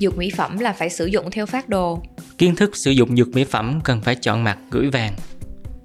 dược 0.00 0.16
mỹ 0.16 0.30
phẩm 0.36 0.58
là 0.58 0.72
phải 0.72 0.90
sử 0.90 1.06
dụng 1.06 1.30
theo 1.30 1.46
phác 1.46 1.68
đồ. 1.68 2.02
Kiến 2.38 2.56
thức 2.56 2.76
sử 2.76 2.90
dụng 2.90 3.16
dược 3.16 3.28
mỹ 3.28 3.44
phẩm 3.44 3.80
cần 3.84 4.00
phải 4.00 4.14
chọn 4.14 4.44
mặt 4.44 4.58
gửi 4.70 4.90
vàng. 4.90 5.14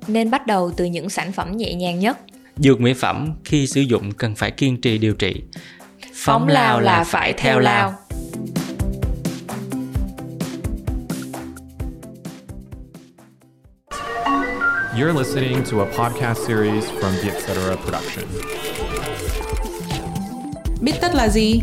Nên 0.08 0.32
bắt 0.32 0.48
đầu 0.48 0.72
từ 0.78 0.86
những 0.86 1.10
sản 1.10 1.32
phẩm 1.32 1.58
nhẹ 1.58 1.74
nhàng 1.74 2.00
nhất. 2.00 2.18
Dược 2.58 2.82
mỹ 2.82 2.94
phẩm 2.94 3.34
khi 3.46 3.68
sử 3.68 3.82
dụng 3.82 4.12
cần 4.12 4.36
phải 4.36 4.52
kiên 4.52 4.82
trì 4.82 4.98
điều 4.98 5.14
trị. 5.14 5.36
Phóng 6.14 6.48
lao 6.48 6.80
là 6.80 7.04
phải 7.04 7.34
theo 7.34 7.60
lao. 7.60 7.94
You're 15.00 15.14
listening 15.14 15.64
to 15.72 15.80
a 15.80 15.86
podcast 15.86 16.40
series 16.48 16.84
from 16.84 17.14
the 17.22 17.32
Etc. 17.32 17.78
Production. 17.86 18.26
Biết 20.82 20.94
tất 21.02 21.16
là 21.16 21.28
gì? 21.30 21.62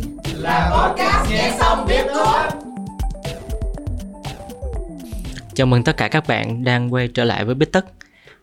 Chào 5.54 5.66
mừng 5.66 5.84
tất 5.84 5.96
cả 5.96 6.08
các 6.08 6.26
bạn 6.26 6.64
đang 6.64 6.94
quay 6.94 7.08
trở 7.08 7.24
lại 7.24 7.44
với 7.44 7.54
Bích 7.54 7.72
Tất. 7.72 7.86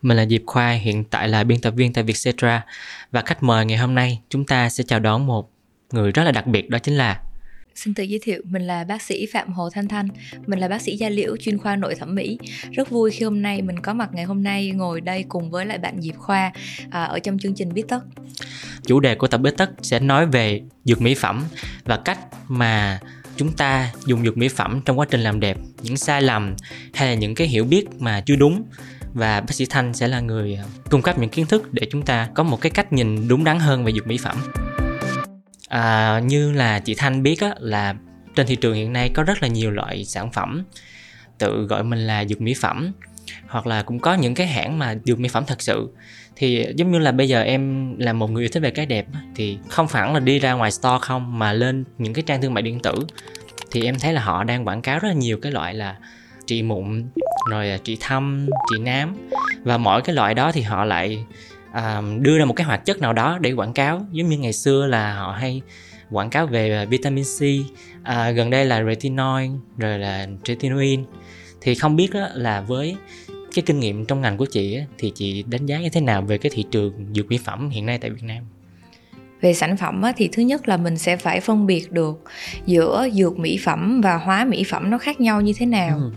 Mình 0.02 0.18
là 0.18 0.26
Diệp 0.26 0.42
Khoa, 0.46 0.72
hiện 0.72 1.04
tại 1.04 1.28
là 1.28 1.44
biên 1.44 1.62
tập 1.62 1.72
viên 1.72 1.94
tại 1.94 2.04
Vietcetera 2.04 2.66
và 3.12 3.22
khách 3.22 3.44
mời 3.44 3.66
ngày 3.66 3.78
hôm 3.78 3.96
nay 3.96 4.22
chúng 4.30 4.46
ta 4.46 4.70
sẽ 4.70 4.84
chào 4.88 5.00
đón 5.00 5.28
một 5.28 5.50
người 5.92 6.12
rất 6.12 6.24
là 6.24 6.32
đặc 6.32 6.48
biệt 6.48 6.70
đó 6.70 6.80
chính 6.80 6.98
là 6.98 7.22
Xin 7.76 7.94
tự 7.94 8.04
giới 8.04 8.20
thiệu, 8.24 8.42
mình 8.50 8.62
là 8.62 8.84
bác 8.84 9.02
sĩ 9.02 9.26
Phạm 9.34 9.54
Hồ 9.54 9.70
Thanh 9.70 9.88
Thanh. 9.88 10.08
Mình 10.48 10.60
là 10.60 10.68
bác 10.68 10.82
sĩ 10.82 10.98
da 10.98 11.10
liễu 11.10 11.38
chuyên 11.38 11.58
khoa 11.58 11.76
nội 11.76 11.96
thẩm 11.96 12.16
mỹ. 12.16 12.38
Rất 12.72 12.90
vui 12.90 13.12
khi 13.12 13.26
hôm 13.26 13.42
nay 13.42 13.62
mình 13.62 13.80
có 13.80 13.94
mặt 13.94 14.10
ngày 14.14 14.24
hôm 14.24 14.44
nay 14.44 14.72
ngồi 14.72 15.02
đây 15.02 15.26
cùng 15.30 15.52
với 15.52 15.66
lại 15.66 15.78
bạn 15.78 16.02
Diệp 16.02 16.16
Khoa 16.18 16.52
à, 16.90 17.04
Ở 17.04 17.20
trong 17.20 17.40
chương 17.40 17.54
trình 17.56 17.74
Biết 17.74 17.84
Tất. 17.88 18.00
Chủ 18.86 19.00
đề 19.00 19.16
của 19.16 19.28
tập 19.28 19.38
biết 19.38 19.54
Tất 19.58 19.72
sẽ 19.82 20.00
nói 20.00 20.26
về 20.26 20.62
dược 20.84 21.02
mỹ 21.02 21.16
phẩm 21.16 21.44
và 21.84 21.98
cách 21.98 22.20
mà 22.48 23.00
chúng 23.38 23.52
ta 23.52 23.92
dùng 24.06 24.24
dược 24.24 24.38
mỹ 24.38 24.48
phẩm 24.48 24.82
trong 24.86 25.00
quá 25.00 25.06
trình 25.10 25.22
làm 25.22 25.40
đẹp, 25.40 25.58
những 25.82 25.98
sai 25.98 26.22
lầm 26.22 26.56
hay 26.94 27.08
là 27.08 27.14
những 27.14 27.36
cái 27.36 27.48
hiểu 27.48 27.64
biết 27.64 27.86
mà 28.00 28.22
chưa 28.26 28.36
đúng. 28.36 28.64
Và 29.14 29.42
bác 29.42 29.54
sĩ 29.54 29.66
Thanh 29.70 29.94
sẽ 29.94 30.08
là 30.08 30.20
người 30.20 30.60
cung 30.90 31.02
cấp 31.02 31.20
những 31.20 31.30
kiến 31.30 31.46
thức 31.46 31.74
để 31.74 31.88
chúng 31.92 32.06
ta 32.06 32.30
có 32.34 32.44
một 32.44 32.62
cái 32.62 32.70
cách 32.70 32.94
nhìn 32.94 33.28
đúng 33.28 33.44
đắn 33.44 33.60
hơn 33.60 33.84
về 33.84 33.92
dược 33.92 34.08
mỹ 34.08 34.18
phẩm. 34.18 34.38
À, 35.74 36.20
như 36.20 36.52
là 36.52 36.80
chị 36.80 36.96
Thanh 36.96 37.24
biết 37.24 37.42
á, 37.42 37.54
là 37.60 37.96
trên 38.36 38.48
thị 38.48 38.56
trường 38.56 38.74
hiện 38.74 38.94
nay 38.94 39.10
có 39.14 39.24
rất 39.24 39.42
là 39.42 39.48
nhiều 39.48 39.72
loại 39.72 40.06
sản 40.06 40.32
phẩm. 40.32 40.64
Tự 41.38 41.66
gọi 41.70 41.84
mình 41.84 42.08
là 42.08 42.26
dược 42.26 42.42
mỹ 42.42 42.54
phẩm 42.62 42.92
hoặc 43.48 43.68
là 43.68 43.84
cũng 43.84 44.00
có 44.00 44.14
những 44.14 44.36
cái 44.36 44.48
hãng 44.48 44.80
mà 44.80 44.96
dược 45.06 45.20
mỹ 45.20 45.30
phẩm 45.30 45.44
thật 45.48 45.62
sự. 45.62 45.90
Thì 46.36 46.66
giống 46.76 46.92
như 46.92 47.00
là 47.00 47.12
bây 47.12 47.30
giờ 47.30 47.42
em 47.42 47.94
là 48.00 48.14
một 48.14 48.32
người 48.32 48.44
yêu 48.44 48.50
thích 48.52 48.60
về 48.60 48.72
cái 48.72 48.86
đẹp 48.86 49.06
thì 49.36 49.58
không 49.70 49.88
phải 49.88 50.14
là 50.14 50.20
đi 50.20 50.40
ra 50.40 50.54
ngoài 50.54 50.72
store 50.72 50.98
không 51.02 51.40
mà 51.40 51.54
lên 51.54 51.84
những 51.98 52.14
cái 52.14 52.24
trang 52.28 52.42
thương 52.42 52.54
mại 52.54 52.62
điện 52.62 52.80
tử. 52.80 52.94
Thì 53.72 53.86
em 53.86 54.00
thấy 54.00 54.14
là 54.14 54.22
họ 54.22 54.44
đang 54.44 54.68
quảng 54.68 54.82
cáo 54.82 55.00
rất 55.00 55.08
là 55.08 55.14
nhiều 55.14 55.38
cái 55.42 55.52
loại 55.52 55.74
là 55.74 55.96
trị 56.48 56.62
mụn 56.62 57.10
rồi 57.52 57.80
trị 57.84 57.98
thâm 58.00 58.48
trị 58.72 58.84
nám. 58.84 59.30
Và 59.64 59.78
mỗi 59.78 60.02
cái 60.02 60.16
loại 60.16 60.34
đó 60.34 60.52
thì 60.52 60.62
họ 60.62 60.86
lại 60.86 61.26
à, 61.74 62.02
đưa 62.20 62.38
ra 62.38 62.46
một 62.46 62.54
cái 62.54 62.66
hoạt 62.66 62.86
chất 62.86 63.02
nào 63.02 63.14
đó 63.14 63.38
để 63.42 63.52
quảng 63.52 63.74
cáo 63.74 64.06
giống 64.12 64.30
như 64.30 64.38
ngày 64.38 64.54
xưa 64.54 64.86
là 64.86 65.16
họ 65.16 65.32
hay 65.32 65.62
quảng 66.12 66.30
cáo 66.30 66.48
về 66.48 66.72
à, 66.72 66.86
vitamin 66.86 67.24
C 67.24 67.42
à, 68.04 68.32
gần 68.32 68.50
đây 68.50 68.66
là 68.66 68.84
retinol 68.84 69.44
rồi 69.78 70.00
là 70.00 70.28
retinoin 70.46 71.06
thì 71.62 71.76
không 71.76 71.96
biết 71.96 72.12
đó 72.14 72.28
là 72.34 72.62
với 72.62 72.96
cái 73.54 73.64
kinh 73.66 73.80
nghiệm 73.80 74.06
trong 74.06 74.22
ngành 74.22 74.38
của 74.38 74.46
chị 74.46 74.80
thì 74.98 75.12
chị 75.16 75.44
đánh 75.44 75.66
giá 75.66 75.80
như 75.80 75.90
thế 75.90 76.02
nào 76.02 76.22
về 76.22 76.38
cái 76.38 76.52
thị 76.56 76.66
trường 76.72 76.94
dược 77.16 77.28
mỹ 77.28 77.40
phẩm 77.44 77.70
hiện 77.70 77.86
nay 77.86 77.98
tại 77.98 78.10
Việt 78.10 78.24
Nam? 78.24 78.44
Về 79.44 79.54
sản 79.54 79.78
phẩm 79.78 80.02
á, 80.02 80.14
thì 80.18 80.30
thứ 80.32 80.44
nhất 80.44 80.68
là 80.68 80.78
mình 80.78 80.98
sẽ 80.98 81.18
phải 81.18 81.40
phân 81.40 81.66
biệt 81.66 81.92
được 81.92 82.24
giữa 82.66 83.08
dược 83.14 83.40
mỹ 83.40 83.60
phẩm 83.64 84.02
và 84.02 84.18
hóa 84.18 84.46
mỹ 84.46 84.64
phẩm 84.70 84.90
nó 84.92 84.98
khác 84.98 85.22
nhau 85.22 85.42
như 85.42 85.54
thế 85.58 85.66
nào. 85.66 85.98
Ừ. 85.98 86.12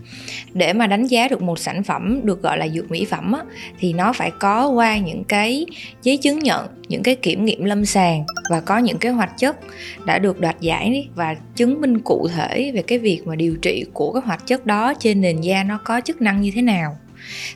Để 0.53 0.73
mà 0.73 0.87
đánh 0.87 1.07
giá 1.07 1.27
được 1.27 1.41
một 1.41 1.59
sản 1.59 1.83
phẩm 1.83 2.19
được 2.23 2.41
gọi 2.41 2.57
là 2.57 2.67
dược 2.67 2.91
mỹ 2.91 3.05
phẩm 3.05 3.31
á, 3.31 3.41
thì 3.79 3.93
nó 3.93 4.13
phải 4.13 4.31
có 4.39 4.67
qua 4.67 4.97
những 4.97 5.23
cái 5.23 5.65
giấy 6.03 6.17
chứng 6.17 6.39
nhận, 6.39 6.67
những 6.87 7.03
cái 7.03 7.15
kiểm 7.15 7.45
nghiệm 7.45 7.63
lâm 7.63 7.85
sàng 7.85 8.25
và 8.49 8.59
có 8.59 8.77
những 8.77 8.97
cái 8.97 9.11
hoạt 9.11 9.31
chất 9.37 9.57
đã 10.05 10.19
được 10.19 10.39
đoạt 10.39 10.61
giải 10.61 11.07
và 11.15 11.35
chứng 11.55 11.81
minh 11.81 11.99
cụ 11.99 12.27
thể 12.35 12.71
về 12.75 12.81
cái 12.81 12.99
việc 12.99 13.21
mà 13.25 13.35
điều 13.35 13.55
trị 13.55 13.85
của 13.93 14.13
cái 14.13 14.21
hoạt 14.25 14.47
chất 14.47 14.65
đó 14.65 14.93
trên 14.99 15.21
nền 15.21 15.41
da 15.41 15.63
nó 15.63 15.79
có 15.83 16.01
chức 16.01 16.21
năng 16.21 16.41
như 16.41 16.51
thế 16.55 16.61
nào 16.61 16.97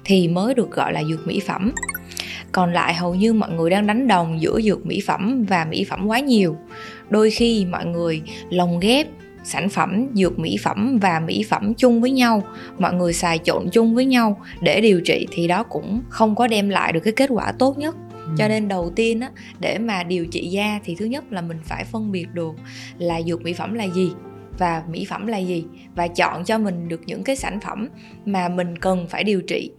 thì 0.04 0.28
mới 0.28 0.54
được 0.54 0.72
gọi 0.72 0.94
là 0.94 1.04
dược 1.04 1.28
mỹ 1.28 1.42
phẩm 1.48 1.72
còn 2.52 2.74
lại 2.74 2.94
hầu 2.94 3.16
như 3.16 3.34
mọi 3.34 3.52
người 3.52 3.70
đang 3.70 3.88
đánh 3.88 4.08
đồng 4.08 4.42
giữa 4.42 4.62
dược 4.62 4.86
mỹ 4.86 5.02
phẩm 5.06 5.46
và 5.50 5.66
mỹ 5.66 5.84
phẩm 5.84 6.08
quá 6.08 6.20
nhiều. 6.20 6.56
Đôi 7.10 7.32
khi 7.32 7.66
mọi 7.66 7.86
người 7.86 8.22
lồng 8.50 8.80
ghép 8.80 9.08
sản 9.44 9.70
phẩm 9.70 10.08
dược 10.14 10.40
mỹ 10.40 10.58
phẩm 10.64 11.00
và 11.02 11.20
mỹ 11.20 11.46
phẩm 11.50 11.74
chung 11.74 12.02
với 12.02 12.12
nhau 12.12 12.44
mọi 12.80 12.94
người 12.94 13.14
xài 13.14 13.38
trộn 13.38 13.70
chung 13.72 13.96
với 13.96 14.06
nhau 14.06 14.42
để 14.62 14.82
điều 14.82 15.02
trị 15.02 15.28
thì 15.32 15.48
đó 15.48 15.64
cũng 15.64 16.02
không 16.10 16.36
có 16.36 16.48
đem 16.48 16.70
lại 16.70 16.94
được 16.94 17.00
cái 17.00 17.14
kết 17.14 17.30
quả 17.34 17.52
tốt 17.60 17.78
nhất. 17.78 17.96
Cho 18.38 18.48
nên 18.48 18.68
đầu 18.68 18.92
tiên 18.96 19.20
á 19.20 19.30
để 19.60 19.78
mà 19.78 20.04
điều 20.04 20.26
trị 20.26 20.48
da 20.48 20.80
thì 20.84 20.96
thứ 20.96 21.06
nhất 21.06 21.24
là 21.32 21.42
mình 21.42 21.58
phải 21.64 21.84
phân 21.84 22.12
biệt 22.12 22.26
được 22.34 22.52
là 22.98 23.22
dược 23.22 23.42
mỹ 23.42 23.54
phẩm 23.54 23.74
là 23.74 23.84
gì 23.84 24.12
và 24.58 24.84
mỹ 24.90 25.06
phẩm 25.10 25.28
là 25.28 25.38
gì 25.38 25.66
và 25.96 26.08
chọn 26.08 26.44
cho 26.44 26.58
mình 26.58 26.88
được 26.88 27.02
những 27.06 27.24
cái 27.24 27.36
sản 27.36 27.60
phẩm 27.60 27.90
mà 28.26 28.50
mình 28.50 28.78
cần 28.78 29.08
phải 29.08 29.24
điều 29.24 29.42
trị 29.42 29.72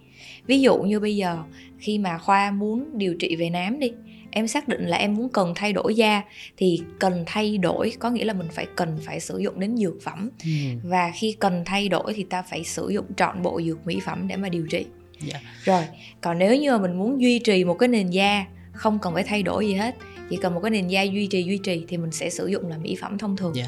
ví 0.46 0.60
dụ 0.60 0.78
như 0.78 1.00
bây 1.00 1.16
giờ 1.16 1.38
khi 1.78 1.98
mà 1.98 2.18
khoa 2.18 2.50
muốn 2.50 2.98
điều 2.98 3.14
trị 3.14 3.36
về 3.36 3.50
nám 3.50 3.78
đi 3.78 3.92
em 4.30 4.48
xác 4.48 4.68
định 4.68 4.86
là 4.86 4.96
em 4.96 5.14
muốn 5.14 5.28
cần 5.28 5.52
thay 5.56 5.72
đổi 5.72 5.94
da 5.94 6.22
thì 6.56 6.82
cần 6.98 7.22
thay 7.26 7.58
đổi 7.58 7.92
có 7.98 8.10
nghĩa 8.10 8.24
là 8.24 8.32
mình 8.32 8.48
phải 8.52 8.66
cần 8.76 8.98
phải 9.04 9.20
sử 9.20 9.38
dụng 9.38 9.60
đến 9.60 9.76
dược 9.76 9.94
phẩm 10.02 10.30
Ừ. 10.44 10.50
và 10.82 11.10
khi 11.14 11.36
cần 11.38 11.62
thay 11.66 11.88
đổi 11.88 12.12
thì 12.16 12.22
ta 12.24 12.42
phải 12.42 12.64
sử 12.64 12.88
dụng 12.88 13.04
trọn 13.16 13.42
bộ 13.42 13.60
dược 13.62 13.86
mỹ 13.86 14.00
phẩm 14.06 14.28
để 14.28 14.36
mà 14.36 14.48
điều 14.48 14.66
trị 14.70 14.84
Dạ. 15.26 15.40
rồi 15.64 15.82
còn 16.20 16.38
nếu 16.38 16.56
như 16.56 16.70
mà 16.72 16.78
mình 16.78 16.98
muốn 16.98 17.20
duy 17.22 17.38
trì 17.38 17.64
một 17.64 17.74
cái 17.74 17.88
nền 17.88 18.10
da 18.10 18.44
không 18.72 18.98
cần 18.98 19.14
phải 19.14 19.22
thay 19.22 19.42
đổi 19.42 19.66
gì 19.66 19.74
hết 19.74 19.96
chỉ 20.30 20.36
cần 20.36 20.54
một 20.54 20.60
cái 20.60 20.70
nền 20.70 20.88
da 20.88 21.02
duy 21.02 21.26
trì 21.26 21.42
duy 21.42 21.58
trì 21.58 21.84
thì 21.88 21.96
mình 21.96 22.10
sẽ 22.12 22.30
sử 22.30 22.46
dụng 22.46 22.68
là 22.68 22.78
mỹ 22.78 22.96
phẩm 23.00 23.18
thông 23.18 23.36
thường 23.36 23.52
Dạ. 23.56 23.66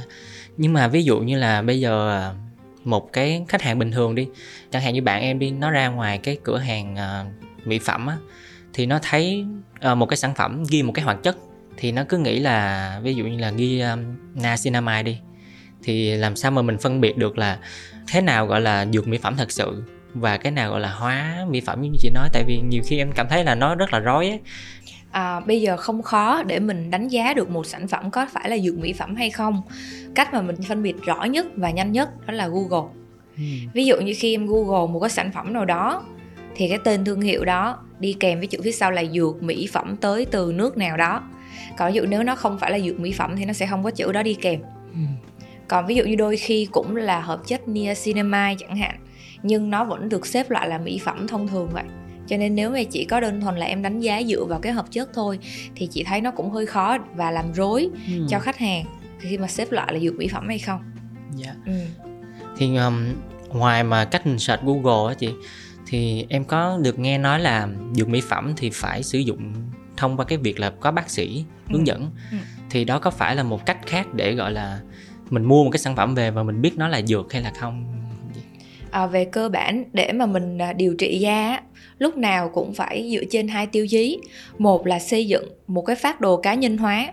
Nhưng 0.56 0.72
mà 0.72 0.88
ví 0.88 1.02
dụ 1.04 1.20
như 1.20 1.38
là 1.38 1.62
bây 1.62 1.80
giờ 1.80 2.10
à, 2.10 2.34
một 2.84 3.12
cái 3.12 3.45
khách 3.49 3.62
hàng 3.62 3.78
bình 3.78 3.93
thường 3.93 4.15
đi, 4.15 4.28
chẳng 4.71 4.83
hạn 4.83 4.95
như 4.95 5.03
bạn 5.03 5.22
em 5.22 5.39
đi, 5.39 5.50
nó 5.50 5.71
ra 5.71 5.89
ngoài 5.89 6.19
cái 6.19 6.37
cửa 6.45 6.59
hàng 6.59 6.95
uh, 6.95 7.67
mỹ 7.67 7.78
phẩm 7.78 8.06
á, 8.06 8.17
thì 8.72 8.87
nó 8.87 8.99
thấy 9.03 9.45
uh, 9.91 9.97
một 9.97 10.06
cái 10.06 10.17
sản 10.17 10.34
phẩm 10.34 10.65
ghi 10.71 10.83
một 10.83 10.93
cái 10.93 11.05
hoạt 11.05 11.22
chất 11.22 11.37
thì 11.77 11.93
nó 11.93 12.05
cứ 12.09 12.19
nghĩ 12.19 12.39
là 12.39 13.00
ví 13.03 13.15
dụ 13.15 13.25
như 13.25 13.39
là 13.39 13.50
ghi 13.50 13.81
um, 13.81 14.00
niacinamide 14.34 15.03
đi 15.03 15.19
thì 15.83 16.17
làm 16.17 16.37
sao 16.37 16.50
mà 16.50 16.62
mình 16.62 16.78
phân 16.78 17.00
biệt 17.00 17.17
được 17.17 17.39
là 17.39 17.59
thế 18.09 18.21
nào 18.21 18.47
gọi 18.47 18.61
là 18.61 18.87
dược 18.93 19.09
mỹ 19.09 19.19
phẩm 19.19 19.37
thật 19.37 19.53
sự 19.53 19.83
và 20.15 20.37
cái 20.37 20.53
nào 20.53 20.71
gọi 20.71 20.81
là 20.81 20.91
hóa 20.91 21.47
mỹ 21.49 21.61
phẩm 21.61 21.83
như 21.83 21.91
chị 21.99 22.11
nói 22.11 22.28
tại 22.33 22.45
vì 22.47 22.61
nhiều 22.69 22.83
khi 22.87 22.99
em 22.99 23.12
cảm 23.12 23.28
thấy 23.28 23.45
là 23.45 23.55
nó 23.55 23.75
rất 23.75 23.93
là 23.93 23.99
rối 23.99 24.28
ấy 24.28 24.41
à, 25.14 25.41
bây 25.41 25.60
giờ 25.60 25.76
không 25.76 26.02
khó 26.02 26.42
để 26.42 26.60
mình 26.60 26.91
đánh 26.91 27.08
giá 27.08 27.34
được 27.34 27.50
một 27.50 27.66
sản 27.66 27.88
phẩm 27.88 28.10
có 28.10 28.26
phải 28.32 28.50
là 28.50 28.58
dược 28.58 28.78
mỹ 28.78 28.92
phẩm 28.92 29.14
hay 29.14 29.30
không. 29.30 29.62
Cách 30.14 30.32
mà 30.32 30.42
mình 30.42 30.56
phân 30.69 30.82
biệt 30.82 31.02
rõ 31.02 31.25
nhất 31.25 31.47
và 31.56 31.70
nhanh 31.70 31.92
nhất 31.92 32.26
đó 32.26 32.34
là 32.34 32.48
google. 32.48 32.91
Ví 33.74 33.84
dụ 33.84 33.97
như 34.00 34.12
khi 34.16 34.34
em 34.34 34.47
google 34.47 34.92
một 34.92 35.00
cái 35.00 35.10
sản 35.10 35.30
phẩm 35.32 35.53
nào 35.53 35.64
đó 35.64 36.03
thì 36.56 36.69
cái 36.69 36.78
tên 36.84 37.04
thương 37.04 37.20
hiệu 37.20 37.44
đó 37.44 37.78
đi 37.98 38.16
kèm 38.20 38.38
với 38.38 38.47
chữ 38.47 38.58
phía 38.64 38.72
sau 38.72 38.91
là 38.91 39.04
dược 39.04 39.42
mỹ 39.42 39.69
phẩm 39.72 39.97
tới 39.97 40.26
từ 40.30 40.53
nước 40.54 40.76
nào 40.76 40.97
đó. 40.97 41.22
Còn 41.78 41.92
ví 41.92 41.97
dụ 41.97 42.06
nếu 42.08 42.22
nó 42.22 42.36
không 42.36 42.58
phải 42.58 42.70
là 42.70 42.78
dược 42.78 43.00
mỹ 43.00 43.12
phẩm 43.12 43.34
thì 43.36 43.44
nó 43.44 43.53
sẽ 43.53 43.66
không 43.66 43.82
có 43.82 43.91
chữ 43.91 44.12
đó 44.12 44.22
đi 44.22 44.34
kèm. 44.34 44.60
Còn 45.69 45.86
ví 45.86 45.94
dụ 45.94 46.04
như 46.04 46.16
đôi 46.16 46.36
khi 46.36 46.69
cũng 46.70 46.97
là 46.97 47.20
hợp 47.20 47.41
chất 47.47 47.69
niacinamide 47.69 48.54
chẳng 48.58 48.76
hạn 48.76 48.97
nhưng 49.42 49.70
nó 49.70 49.84
vẫn 49.84 50.08
được 50.08 50.26
xếp 50.26 50.50
loại 50.50 50.69
là 50.69 50.78
mỹ 50.78 51.00
phẩm 51.04 51.26
thông 51.28 51.48
thường 51.48 51.69
vậy 51.72 51.84
cho 52.26 52.36
nên 52.36 52.54
nếu 52.54 52.70
mà 52.70 52.82
chỉ 52.90 53.04
có 53.04 53.20
đơn 53.20 53.40
thuần 53.40 53.56
là 53.56 53.66
em 53.66 53.82
đánh 53.82 54.00
giá 54.00 54.22
dựa 54.22 54.44
vào 54.44 54.60
cái 54.60 54.72
hợp 54.72 54.86
chất 54.90 55.08
thôi 55.14 55.38
thì 55.74 55.86
chị 55.86 56.04
thấy 56.04 56.20
nó 56.20 56.30
cũng 56.30 56.50
hơi 56.50 56.66
khó 56.66 56.98
và 57.14 57.30
làm 57.30 57.52
rối 57.52 57.88
Ừ. 58.08 58.26
cho 58.30 58.38
khách 58.38 58.58
hàng 58.58 58.84
khi 59.20 59.38
mà 59.38 59.48
xếp 59.48 59.72
loại 59.72 59.92
là 59.92 59.98
dược 60.00 60.14
mỹ 60.14 60.28
phẩm 60.32 60.48
hay 60.48 60.58
không 60.58 60.80
Dạ. 61.36 61.54
ừ. 61.66 61.72
thì 62.56 62.76
um, 62.76 63.04
ngoài 63.48 63.84
mà 63.84 64.04
cách 64.04 64.26
mình 64.26 64.38
search 64.38 64.62
Google 64.62 65.09
á 65.12 65.15
chị 65.18 65.28
thì 65.86 66.26
em 66.28 66.44
có 66.44 66.78
được 66.82 66.98
nghe 66.98 67.18
nói 67.18 67.41
là 67.41 67.68
dược 67.94 68.09
mỹ 68.09 68.21
phẩm 68.21 68.53
thì 68.56 68.70
phải 68.70 69.03
sử 69.03 69.18
dụng 69.18 69.53
thông 69.97 70.16
qua 70.16 70.24
cái 70.24 70.38
việc 70.38 70.60
là 70.60 70.70
có 70.70 70.91
bác 70.91 71.10
sĩ 71.10 71.44
hướng 71.70 71.80
Ừ. 71.80 71.84
dẫn 71.86 72.10
Ừ. 72.30 72.36
thì 72.70 72.84
đó 72.84 72.98
có 72.98 73.10
phải 73.10 73.36
là 73.36 73.42
một 73.42 73.66
cách 73.66 73.78
khác 73.86 74.15
để 74.15 74.34
gọi 74.34 74.53
là 74.53 74.80
mình 75.30 75.44
mua 75.44 75.65
một 75.65 75.70
cái 75.70 75.78
sản 75.78 75.97
phẩm 75.97 76.15
về 76.15 76.30
và 76.30 76.42
mình 76.42 76.60
biết 76.62 76.72
nó 76.78 76.88
là 76.88 77.03
dược 77.03 77.32
hay 77.32 77.42
là 77.42 77.53
không 77.60 78.03
à, 78.94 79.06
về 79.06 79.24
cơ 79.24 79.48
bản 79.48 79.84
để 79.92 80.12
mà 80.12 80.26
mình 80.26 80.58
à, 80.58 80.72
điều 80.72 80.94
trị 80.94 81.18
da 81.18 81.60
lúc 81.98 82.16
nào 82.16 82.48
cũng 82.48 82.74
phải 82.74 83.10
dựa 83.12 83.24
trên 83.30 83.48
hai 83.48 83.66
tiêu 83.66 83.86
chí. 83.86 84.18
Một 84.58 84.86
là 84.86 84.98
xây 84.98 85.26
dựng 85.26 85.48
một 85.66 85.82
cái 85.82 85.96
phát 85.96 86.20
đồ 86.20 86.36
cá 86.36 86.54
nhân 86.54 86.78
hóa 86.78 87.12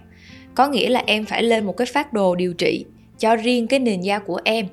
có 0.56 0.68
nghĩa 0.68 0.90
là 0.90 1.04
em 1.08 1.26
phải 1.26 1.44
lên 1.44 1.66
một 1.66 1.78
cái 1.78 1.88
phát 1.94 2.14
đồ 2.14 2.36
điều 2.36 2.54
trị 2.54 2.86
cho 3.22 3.36
riêng 3.36 3.68
cái 3.68 3.80
nền 3.80 4.02
da 4.02 4.20
của 4.20 4.40
em 4.44 4.66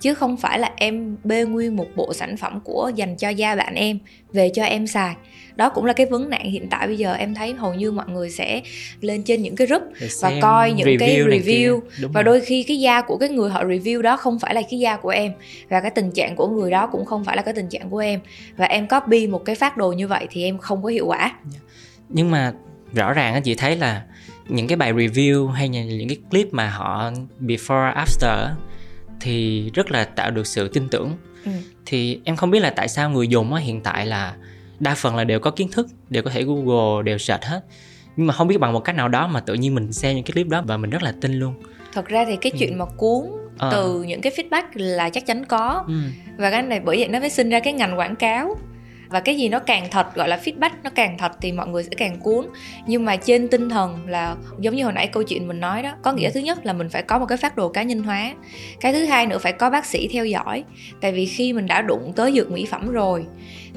chứ 0.00 0.14
không 0.14 0.36
phải 0.36 0.58
là 0.58 0.72
em 0.76 1.16
bê 1.24 1.44
nguyên 1.44 1.76
một 1.76 1.86
bộ 1.96 2.14
sản 2.14 2.36
phẩm 2.36 2.60
của 2.64 2.90
dành 2.94 3.16
cho 3.16 3.28
da 3.28 3.56
bạn 3.56 3.74
em 3.74 3.98
về 4.32 4.50
cho 4.54 4.64
em 4.64 4.86
xài. 4.86 5.14
Đó 5.56 5.68
cũng 5.68 5.84
là 5.84 5.92
cái 5.92 6.06
vấn 6.06 6.30
nạn 6.30 6.50
hiện 6.50 6.68
tại 6.70 6.86
bây 6.86 6.96
giờ 6.96 7.12
em 7.12 7.34
thấy 7.34 7.52
hầu 7.52 7.74
như 7.74 7.92
mọi 7.92 8.06
người 8.08 8.30
sẽ 8.30 8.60
lên 9.00 9.22
trên 9.22 9.42
những 9.42 9.56
cái 9.56 9.66
group 9.66 9.82
Để 10.00 10.08
và 10.20 10.32
coi 10.40 10.72
những 10.72 10.86
cái 10.86 10.96
review 10.96 11.28
này 11.28 11.40
review. 11.40 11.80
và 12.00 12.22
rồi. 12.22 12.24
đôi 12.24 12.40
khi 12.40 12.62
cái 12.62 12.80
da 12.80 13.00
của 13.00 13.16
cái 13.16 13.28
người 13.28 13.50
họ 13.50 13.64
review 13.64 14.02
đó 14.02 14.16
không 14.16 14.38
phải 14.38 14.54
là 14.54 14.62
cái 14.70 14.80
da 14.80 14.96
của 14.96 15.08
em 15.08 15.32
và 15.68 15.80
cái 15.80 15.90
tình 15.90 16.10
trạng 16.10 16.36
của 16.36 16.48
người 16.48 16.70
đó 16.70 16.86
cũng 16.86 17.04
không 17.04 17.24
phải 17.24 17.36
là 17.36 17.42
cái 17.42 17.54
tình 17.54 17.68
trạng 17.68 17.90
của 17.90 17.98
em. 17.98 18.20
Và 18.56 18.66
em 18.66 18.86
copy 18.88 19.26
một 19.26 19.44
cái 19.44 19.54
phát 19.54 19.76
đồ 19.76 19.92
như 19.92 20.08
vậy 20.08 20.26
thì 20.30 20.44
em 20.44 20.58
không 20.58 20.82
có 20.82 20.88
hiệu 20.88 21.06
quả. 21.06 21.36
Nhưng 22.08 22.30
mà 22.30 22.52
rõ 22.94 23.12
ràng 23.12 23.42
chị 23.42 23.54
thấy 23.54 23.76
là 23.76 24.02
những 24.48 24.66
cái 24.66 24.76
bài 24.76 24.92
review 24.92 25.46
hay 25.48 25.68
là 25.68 25.82
những 25.82 26.08
cái 26.08 26.18
clip 26.30 26.48
mà 26.52 26.70
họ 26.70 27.10
before 27.40 27.94
after 27.94 28.48
thì 29.20 29.70
rất 29.74 29.90
là 29.90 30.04
tạo 30.04 30.30
được 30.30 30.46
sự 30.46 30.68
tin 30.68 30.88
tưởng 30.88 31.12
ừ. 31.44 31.50
thì 31.86 32.20
em 32.24 32.36
không 32.36 32.50
biết 32.50 32.60
là 32.60 32.70
tại 32.70 32.88
sao 32.88 33.10
người 33.10 33.28
dùng 33.28 33.54
hiện 33.54 33.80
tại 33.80 34.06
là 34.06 34.34
đa 34.80 34.94
phần 34.94 35.16
là 35.16 35.24
đều 35.24 35.40
có 35.40 35.50
kiến 35.50 35.68
thức 35.72 35.86
đều 36.10 36.22
có 36.22 36.30
thể 36.30 36.42
google 36.44 37.02
đều 37.02 37.18
search 37.18 37.44
hết 37.44 37.60
nhưng 38.16 38.26
mà 38.26 38.34
không 38.34 38.48
biết 38.48 38.60
bằng 38.60 38.72
một 38.72 38.80
cách 38.80 38.96
nào 38.96 39.08
đó 39.08 39.26
mà 39.26 39.40
tự 39.40 39.54
nhiên 39.54 39.74
mình 39.74 39.92
xem 39.92 40.16
những 40.16 40.24
cái 40.24 40.32
clip 40.32 40.48
đó 40.48 40.62
và 40.66 40.76
mình 40.76 40.90
rất 40.90 41.02
là 41.02 41.12
tin 41.20 41.32
luôn 41.34 41.54
thật 41.92 42.06
ra 42.06 42.24
thì 42.28 42.36
cái 42.36 42.52
Ừ. 42.52 42.58
chuyện 42.60 42.78
mà 42.78 42.84
cuốn 42.96 43.24
Ờ. 43.58 43.70
từ 43.72 44.02
những 44.02 44.20
cái 44.20 44.32
feedback 44.36 44.62
là 44.74 45.10
chắc 45.10 45.26
chắn 45.26 45.44
có 45.44 45.84
ừ. 45.88 45.94
và 46.38 46.50
cái 46.50 46.62
này 46.62 46.80
bởi 46.80 46.96
vậy 46.96 47.08
nó 47.08 47.20
mới 47.20 47.30
sinh 47.30 47.50
ra 47.50 47.60
cái 47.60 47.72
ngành 47.72 47.98
quảng 47.98 48.16
cáo 48.16 48.56
và 49.08 49.20
cái 49.20 49.36
gì 49.36 49.48
nó 49.48 49.58
càng 49.58 49.86
thật, 49.90 50.14
gọi 50.14 50.28
là 50.28 50.40
feedback, 50.44 50.70
nó 50.82 50.90
càng 50.94 51.18
thật 51.18 51.32
thì 51.40 51.52
mọi 51.52 51.66
người 51.66 51.82
sẽ 51.82 51.90
càng 51.96 52.20
cuốn. 52.20 52.46
Nhưng 52.86 53.04
mà 53.04 53.16
trên 53.16 53.48
tinh 53.48 53.68
thần 53.68 53.98
là 54.06 54.36
giống 54.58 54.76
như 54.76 54.84
hồi 54.84 54.92
nãy 54.92 55.06
câu 55.06 55.22
chuyện 55.22 55.48
mình 55.48 55.60
nói 55.60 55.82
đó, 55.82 55.92
có 56.02 56.12
nghĩa 56.12 56.30
thứ 56.30 56.40
nhất 56.40 56.66
là 56.66 56.72
mình 56.72 56.88
phải 56.88 57.02
có 57.02 57.18
một 57.18 57.26
cái 57.26 57.38
phát 57.38 57.56
đồ 57.56 57.68
cá 57.68 57.82
nhân 57.82 58.02
hóa. 58.02 58.34
Cái 58.80 58.92
thứ 58.92 59.04
hai 59.04 59.26
nữa 59.26 59.38
phải 59.38 59.52
có 59.52 59.70
bác 59.70 59.86
sĩ 59.86 60.08
theo 60.12 60.26
dõi. 60.26 60.64
Tại 61.00 61.12
vì 61.12 61.26
khi 61.26 61.52
mình 61.52 61.66
đã 61.66 61.82
đụng 61.82 62.12
tới 62.16 62.32
dược 62.32 62.50
mỹ 62.50 62.66
phẩm 62.70 62.90
rồi, 62.90 63.24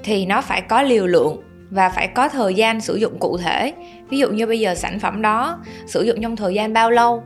thì 0.04 0.26
nó 0.26 0.42
phải 0.42 0.62
có 0.62 0.82
liều 0.82 1.08
lượng 1.08 1.42
và 1.70 1.90
phải 1.90 2.08
có 2.08 2.30
thời 2.30 2.54
gian 2.54 2.82
sử 2.82 2.96
dụng 2.96 3.20
cụ 3.20 3.38
thể. 3.38 3.74
Ví 4.10 4.18
dụ 4.18 4.30
như 4.30 4.46
bây 4.46 4.60
giờ 4.60 4.76
sản 4.76 5.00
phẩm 5.00 5.22
đó, 5.22 5.60
sử 5.88 6.02
dụng 6.02 6.22
trong 6.22 6.36
thời 6.36 6.54
gian 6.54 6.74
bao 6.74 6.92
lâu 6.92 7.24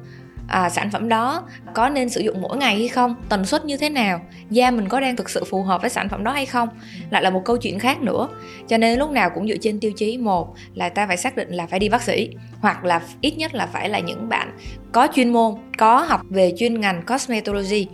à, 0.48 0.70
sản 0.70 0.92
phẩm 0.92 1.10
đó 1.10 1.44
có 1.74 1.90
nên 1.90 2.10
sử 2.10 2.22
dụng 2.22 2.42
mỗi 2.42 2.58
ngày 2.58 2.76
hay 2.76 2.88
không 2.88 3.16
tần 3.30 3.46
suất 3.46 3.66
như 3.66 3.78
thế 3.78 3.90
nào 3.90 4.22
da 4.50 4.72
mình 4.72 4.90
có 4.90 5.00
đang 5.00 5.16
thực 5.16 5.30
sự 5.30 5.44
phù 5.44 5.64
hợp 5.64 5.82
với 5.82 5.90
sản 5.90 6.10
phẩm 6.10 6.24
đó 6.24 6.32
hay 6.32 6.46
không 6.46 6.70
lại 7.10 7.24
là 7.24 7.30
một 7.30 7.42
câu 7.46 7.58
chuyện 7.58 7.80
khác 7.80 8.02
nữa. 8.02 8.28
Cho 8.68 8.78
nên 8.78 9.00
lúc 9.00 9.12
nào 9.12 9.30
cũng 9.30 9.48
dựa 9.48 9.58
trên 9.62 9.80
tiêu 9.80 9.92
chí 9.98 10.18
một 10.18 10.56
là 10.74 10.90
ta 10.90 11.08
phải 11.08 11.18
xác 11.18 11.36
định 11.36 11.52
là 11.52 11.68
phải 11.68 11.80
đi 11.80 11.90
bác 11.90 12.02
sĩ 12.02 12.30
hoặc 12.60 12.86
là 12.86 13.02
ít 13.22 13.38
nhất 13.38 13.54
là 13.54 13.66
phải 13.66 13.90
là 13.90 14.00
những 14.00 14.30
bạn 14.30 14.58
có 14.92 15.08
chuyên 15.14 15.34
môn 15.34 15.56
có 15.78 15.98
học 16.02 16.22
về 16.30 16.54
chuyên 16.58 16.82
ngành 16.82 17.02
cosmetology. 17.06 17.88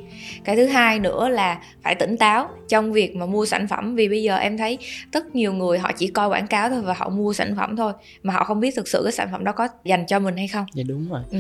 Cái 0.44 0.56
thứ 0.56 0.66
hai 0.66 1.00
nữa 1.00 1.30
là 1.30 1.60
phải 1.84 1.96
tỉnh 1.96 2.18
táo 2.18 2.50
trong 2.68 2.92
việc 2.92 3.16
mà 3.16 3.26
mua 3.26 3.46
sản 3.46 3.68
phẩm 3.68 3.96
vì 3.96 4.10
bây 4.10 4.24
giờ 4.24 4.36
em 4.36 4.58
thấy 4.58 4.78
rất 5.12 5.36
nhiều 5.36 5.54
người 5.54 5.80
họ 5.80 5.92
chỉ 5.92 6.08
coi 6.08 6.30
quảng 6.30 6.48
cáo 6.48 6.70
thôi 6.70 6.82
và 6.82 6.94
họ 6.94 7.10
mua 7.10 7.34
sản 7.34 7.56
phẩm 7.56 7.76
thôi 7.76 7.94
mà 8.24 8.34
họ 8.34 8.44
không 8.44 8.60
biết 8.60 8.76
thực 8.76 8.88
sự 8.88 9.02
cái 9.04 9.12
sản 9.12 9.30
phẩm 9.32 9.44
đó 9.44 9.52
có 9.52 9.68
dành 9.86 10.06
cho 10.08 10.20
mình 10.20 10.38
hay 10.38 10.48
không. 10.48 10.66
Dạ 10.74 10.84
đúng 10.88 11.10
rồi. 11.10 11.22
Ừ. 11.32 11.40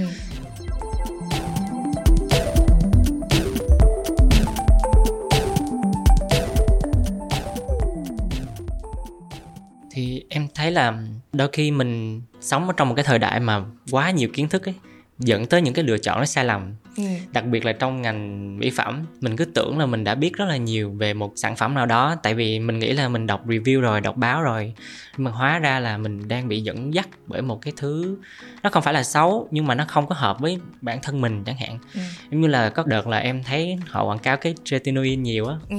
thì 9.92 10.24
em 10.30 10.48
thấy 10.56 10.72
là 10.72 10.98
đôi 11.34 11.50
khi 11.54 11.72
mình 11.72 12.22
sống 12.42 12.68
ở 12.68 12.74
trong 12.78 12.90
một 12.90 12.96
cái 12.96 13.04
thời 13.06 13.20
đại 13.20 13.40
mà 13.40 13.62
quá 13.92 14.12
nhiều 14.12 14.30
kiến 14.34 14.50
thức 14.50 14.68
ấy 14.70 14.76
dẫn 15.20 15.46
tới 15.46 15.62
những 15.62 15.74
cái 15.74 15.86
lựa 15.86 15.98
chọn 15.98 16.20
nó 16.20 16.26
sai 16.26 16.46
lầm 16.46 16.74
Ừ. 16.98 17.04
đặc 17.32 17.46
biệt 17.46 17.66
là 17.66 17.72
trong 17.74 18.02
ngành 18.02 18.58
mỹ 18.60 18.70
phẩm 18.70 19.06
mình 19.22 19.38
cứ 19.38 19.46
tưởng 19.46 19.78
là 19.80 19.86
mình 19.86 20.04
đã 20.04 20.16
biết 20.16 20.34
rất 20.34 20.46
là 20.46 20.58
nhiều 20.58 20.92
về 20.92 21.14
một 21.14 21.34
sản 21.36 21.56
phẩm 21.56 21.74
nào 21.74 21.86
đó 21.86 22.16
tại 22.24 22.34
vì 22.34 22.60
mình 22.60 22.80
nghĩ 22.80 22.94
là 22.94 23.10
mình 23.10 23.28
đọc 23.28 23.48
review 23.48 23.82
rồi 23.82 24.02
đọc 24.02 24.18
báo 24.18 24.42
rồi 24.44 24.74
nhưng 25.18 25.24
mà 25.26 25.32
hóa 25.32 25.60
ra 25.60 25.80
là 25.80 25.98
mình 25.98 26.28
đang 26.28 26.48
bị 26.48 26.62
dẫn 26.62 26.94
dắt 26.94 27.08
bởi 27.28 27.42
một 27.42 27.62
cái 27.62 27.74
thứ 27.78 28.18
nó 28.64 28.70
không 28.70 28.84
phải 28.84 28.94
là 28.94 29.04
xấu 29.04 29.48
nhưng 29.52 29.68
mà 29.68 29.76
nó 29.76 29.86
không 29.88 30.08
có 30.08 30.16
hợp 30.16 30.40
với 30.40 30.58
bản 30.82 31.00
thân 31.02 31.22
mình 31.22 31.44
chẳng 31.44 31.58
hạn 31.58 31.78
Ừ. 31.94 32.00
giống 32.32 32.42
như 32.42 32.48
là 32.48 32.70
có 32.70 32.84
đợt 32.88 33.08
là 33.08 33.18
em 33.18 33.44
thấy 33.44 33.78
họ 33.88 34.04
quảng 34.06 34.20
cáo 34.20 34.38
cái 34.38 34.56
tretinoin 34.66 35.24
nhiều 35.24 35.46
á 35.48 35.56
Ừ. 35.70 35.76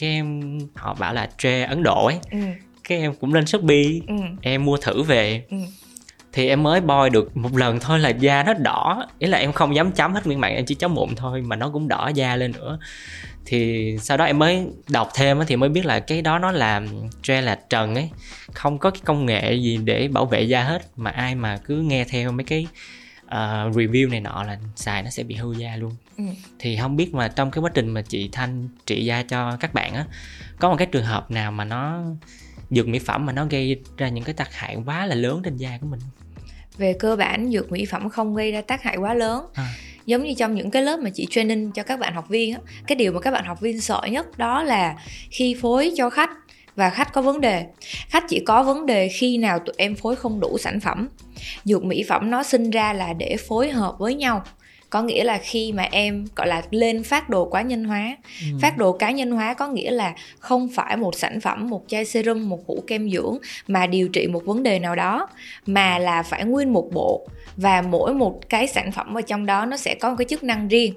cái 0.00 0.10
em 0.10 0.58
họ 0.74 0.94
bảo 0.94 1.14
là 1.14 1.30
tre 1.38 1.62
ấn 1.64 1.82
độ 1.82 2.06
ấy 2.06 2.18
Ừ. 2.30 2.38
cái 2.90 2.98
em 2.98 3.14
cũng 3.14 3.34
lên 3.34 3.46
shopee. 3.46 3.84
Ừ. 4.08 4.14
em 4.42 4.64
mua 4.64 4.76
thử 4.76 5.02
về. 5.02 5.44
Ừ. 5.50 5.56
thì 6.32 6.48
em 6.48 6.62
mới 6.62 6.80
bôi 6.80 7.10
được 7.10 7.36
một 7.36 7.56
lần 7.56 7.80
thôi 7.80 7.98
là 7.98 8.08
da 8.08 8.42
nó 8.42 8.54
đỏ. 8.54 9.06
Ý 9.18 9.28
là 9.28 9.38
em 9.38 9.52
không 9.52 9.74
dám 9.74 9.92
chấm 9.92 10.14
hết 10.14 10.26
nguyên 10.26 10.40
mặt 10.40 10.48
em 10.48 10.64
chỉ 10.66 10.74
chấm 10.74 10.94
mụn 10.94 11.14
thôi 11.16 11.42
mà 11.42 11.56
nó 11.56 11.70
cũng 11.70 11.88
đỏ 11.88 12.10
da 12.14 12.36
lên 12.36 12.52
nữa. 12.52 12.78
Thì 13.46 13.96
sau 14.00 14.16
đó 14.16 14.24
em 14.24 14.38
mới 14.38 14.66
đọc 14.88 15.10
thêm 15.14 15.38
thì 15.46 15.56
mới 15.56 15.68
biết 15.68 15.86
là 15.86 16.00
cái 16.00 16.22
đó 16.22 16.38
nó 16.38 16.52
là 16.52 16.82
tre 17.22 17.40
là 17.40 17.58
trần 17.70 17.94
ấy. 17.94 18.10
Không 18.52 18.78
có 18.78 18.90
cái 18.90 19.00
công 19.04 19.26
nghệ 19.26 19.54
gì 19.54 19.78
để 19.84 20.08
bảo 20.08 20.26
vệ 20.26 20.42
da 20.42 20.62
hết. 20.62 20.82
Mà 20.96 21.10
ai 21.10 21.34
mà 21.34 21.56
cứ 21.56 21.76
nghe 21.76 22.04
theo 22.04 22.32
mấy 22.32 22.44
cái 22.44 22.66
ờ, 23.26 23.70
review 23.70 24.10
này 24.10 24.20
nọ 24.20 24.42
là 24.42 24.58
xài 24.76 25.02
nó 25.02 25.10
sẽ 25.10 25.22
bị 25.22 25.34
hư 25.34 25.52
da 25.52 25.76
luôn. 25.76 25.92
Ừ. 26.18 26.24
thì 26.58 26.76
không 26.76 26.96
biết 26.96 27.14
mà 27.14 27.28
trong 27.28 27.50
cái 27.50 27.62
quá 27.62 27.70
trình 27.74 27.88
mà 27.88 28.02
chị 28.02 28.28
thanh 28.32 28.68
trị 28.86 29.04
da 29.04 29.22
cho 29.22 29.56
các 29.60 29.74
bạn 29.74 29.94
á 29.94 30.04
có 30.58 30.70
một 30.70 30.76
cái 30.76 30.86
trường 30.92 31.04
hợp 31.04 31.30
nào 31.30 31.52
mà 31.52 31.64
nó 31.64 32.02
dược 32.70 32.88
mỹ 32.88 32.98
phẩm 32.98 33.26
mà 33.26 33.32
nó 33.32 33.46
gây 33.50 33.80
ra 33.96 34.08
những 34.08 34.24
cái 34.24 34.34
tác 34.34 34.54
hại 34.54 34.76
quá 34.86 35.06
là 35.06 35.14
lớn 35.14 35.40
trên 35.44 35.56
da 35.56 35.78
của 35.80 35.86
mình. 35.86 36.00
Về 36.78 36.92
cơ 36.92 37.16
bản 37.16 37.50
dược 37.52 37.72
mỹ 37.72 37.84
phẩm 37.84 38.08
không 38.08 38.34
gây 38.34 38.52
ra 38.52 38.60
tác 38.60 38.82
hại 38.82 38.96
quá 38.96 39.14
lớn. 39.14 39.44
À. 39.54 39.68
giống 40.06 40.24
như 40.24 40.34
trong 40.38 40.54
những 40.54 40.70
cái 40.70 40.82
lớp 40.82 41.00
mà 41.00 41.10
chị 41.14 41.26
training 41.30 41.72
cho 41.72 41.82
các 41.82 42.00
bạn 42.00 42.14
học 42.14 42.28
viên 42.28 42.54
á 42.54 42.60
cái 42.86 42.96
điều 42.96 43.12
mà 43.12 43.20
các 43.20 43.30
bạn 43.30 43.44
học 43.44 43.60
viên 43.60 43.80
sợ 43.80 44.00
nhất 44.10 44.38
đó 44.38 44.62
là 44.62 44.96
khi 45.30 45.56
phối 45.60 45.92
cho 45.96 46.10
khách 46.10 46.30
và 46.76 46.90
khách 46.90 47.12
có 47.12 47.22
vấn 47.22 47.40
đề. 47.40 47.66
Khách 48.08 48.24
chỉ 48.28 48.42
có 48.46 48.62
vấn 48.62 48.86
đề 48.86 49.08
khi 49.08 49.38
nào 49.38 49.58
tụi 49.58 49.74
em 49.78 49.94
phối 49.94 50.16
không 50.16 50.40
đủ 50.40 50.58
sản 50.58 50.80
phẩm. 50.80 51.08
Dược 51.64 51.84
mỹ 51.84 52.04
phẩm 52.08 52.30
nó 52.30 52.42
sinh 52.42 52.70
ra 52.70 52.92
là 52.92 53.12
để 53.12 53.36
phối 53.48 53.70
hợp 53.70 53.94
với 53.98 54.14
nhau 54.14 54.44
có 54.90 55.02
nghĩa 55.02 55.24
là 55.24 55.38
khi 55.38 55.72
mà 55.72 55.82
em 55.82 56.26
gọi 56.36 56.46
là 56.46 56.62
lên 56.70 57.02
phát 57.02 57.28
đồ 57.28 57.44
cá 57.44 57.62
nhân 57.62 57.84
hóa. 57.84 58.16
Phát 58.60 58.76
đồ 58.78 58.92
cá 58.92 59.10
nhân 59.10 59.30
hóa 59.30 59.54
có 59.54 59.68
nghĩa 59.68 59.90
là 59.90 60.14
không 60.38 60.68
phải 60.74 60.96
một 60.96 61.14
sản 61.14 61.40
phẩm 61.40 61.70
một 61.70 61.84
chai 61.88 62.04
serum 62.04 62.48
một 62.48 62.66
hũ 62.66 62.82
kem 62.86 63.10
dưỡng 63.10 63.38
mà 63.68 63.86
điều 63.86 64.08
trị 64.08 64.26
một 64.26 64.44
vấn 64.44 64.62
đề 64.62 64.78
nào 64.78 64.96
đó 64.96 65.28
mà 65.66 65.98
là 65.98 66.22
phải 66.22 66.44
nguyên 66.44 66.72
một 66.72 66.88
bộ. 66.92 67.28
Và 67.56 67.82
mỗi 67.82 68.14
một 68.14 68.48
cái 68.48 68.66
sản 68.66 68.92
phẩm 68.92 69.14
ở 69.14 69.22
trong 69.22 69.46
đó 69.46 69.66
nó 69.66 69.76
sẽ 69.76 69.94
có 69.94 70.10
một 70.10 70.16
cái 70.18 70.24
chức 70.24 70.44
năng 70.44 70.68
riêng. 70.68 70.94